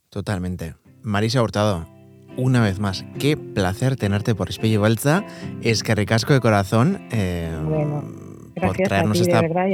[0.10, 0.74] totalmente
[1.04, 1.95] Marisa Hurtado
[2.38, 5.24] una vez más, qué placer tenerte por Espello Balza.
[5.62, 8.04] Es que ricasco de corazón eh, Bueno,
[8.56, 9.66] por Gracias a traernos ti, esta verdad,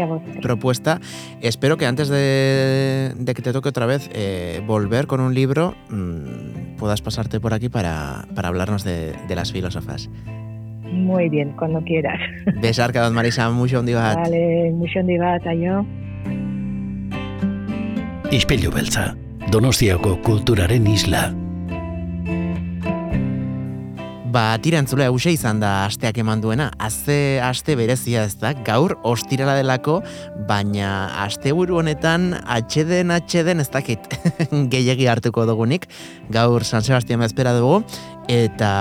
[0.41, 0.99] propuesta.
[1.41, 5.75] Espero que antes de, de que te toque otra vez eh, volver con un libro,
[5.89, 10.09] mmm, puedas pasarte por aquí para, para hablarnos de, de, las filósofas.
[10.83, 12.19] Muy bien, cuando quieras.
[12.61, 14.15] Besar, Marisa, mucho un dibat.
[14.15, 15.85] Vale, mucho un dibat, yo.
[18.31, 19.15] Ispillo beltza,
[19.51, 21.33] Donostiako kulturaren isla.
[24.31, 26.69] Ba, tira entzulea hause izan da asteak eman duena.
[26.79, 29.97] Azte aste berezia ez da, gaur ostirala delako,
[30.47, 34.07] baina asteburu honetan atxeden atxeden ez dakit
[34.73, 35.89] gehiegi hartuko dugunik.
[36.31, 37.81] Gaur San Sebastian bezpera dugu,
[38.31, 38.71] eta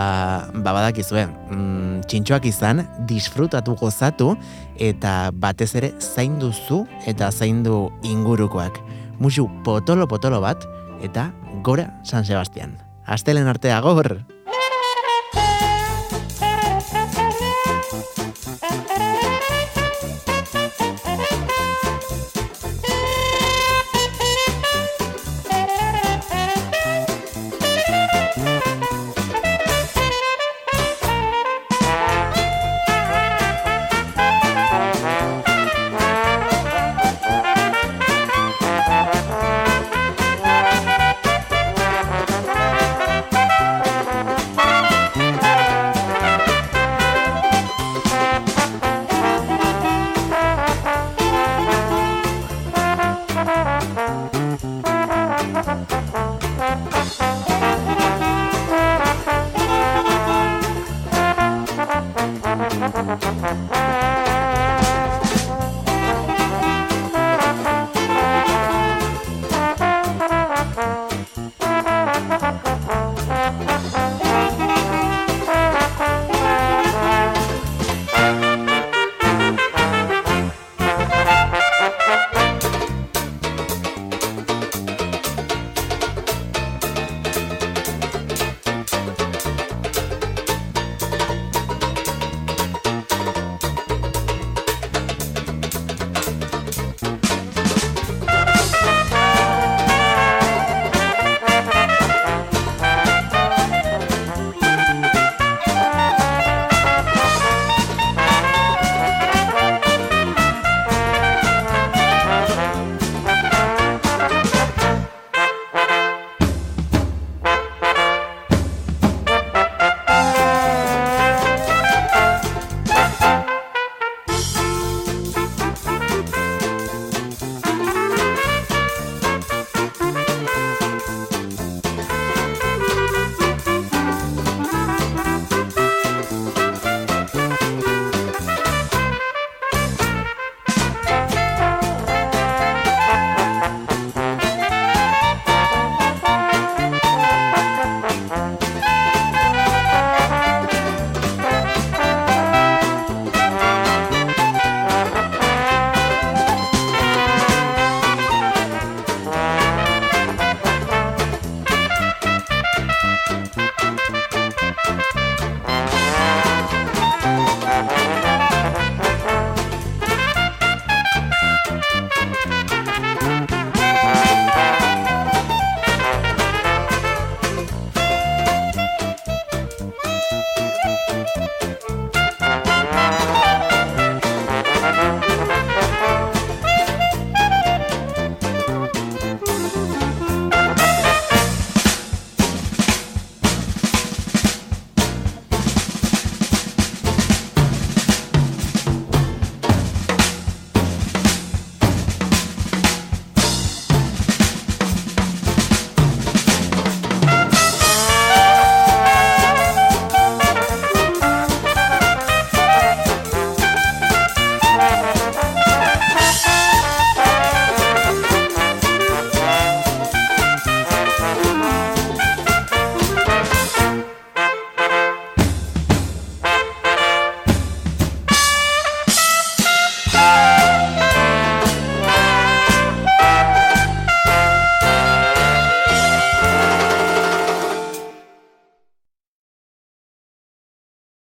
[0.54, 4.36] ba, badakizue, mm, txintxoak izan, disfrutatu gozatu,
[4.78, 8.78] eta batez ere zaindu zu eta zaindu ingurukoak.
[9.18, 10.68] Musu potolo-potolo bat,
[11.02, 11.32] eta
[11.66, 12.78] gora San Sebastian.
[13.10, 14.20] Astelen artea, gor!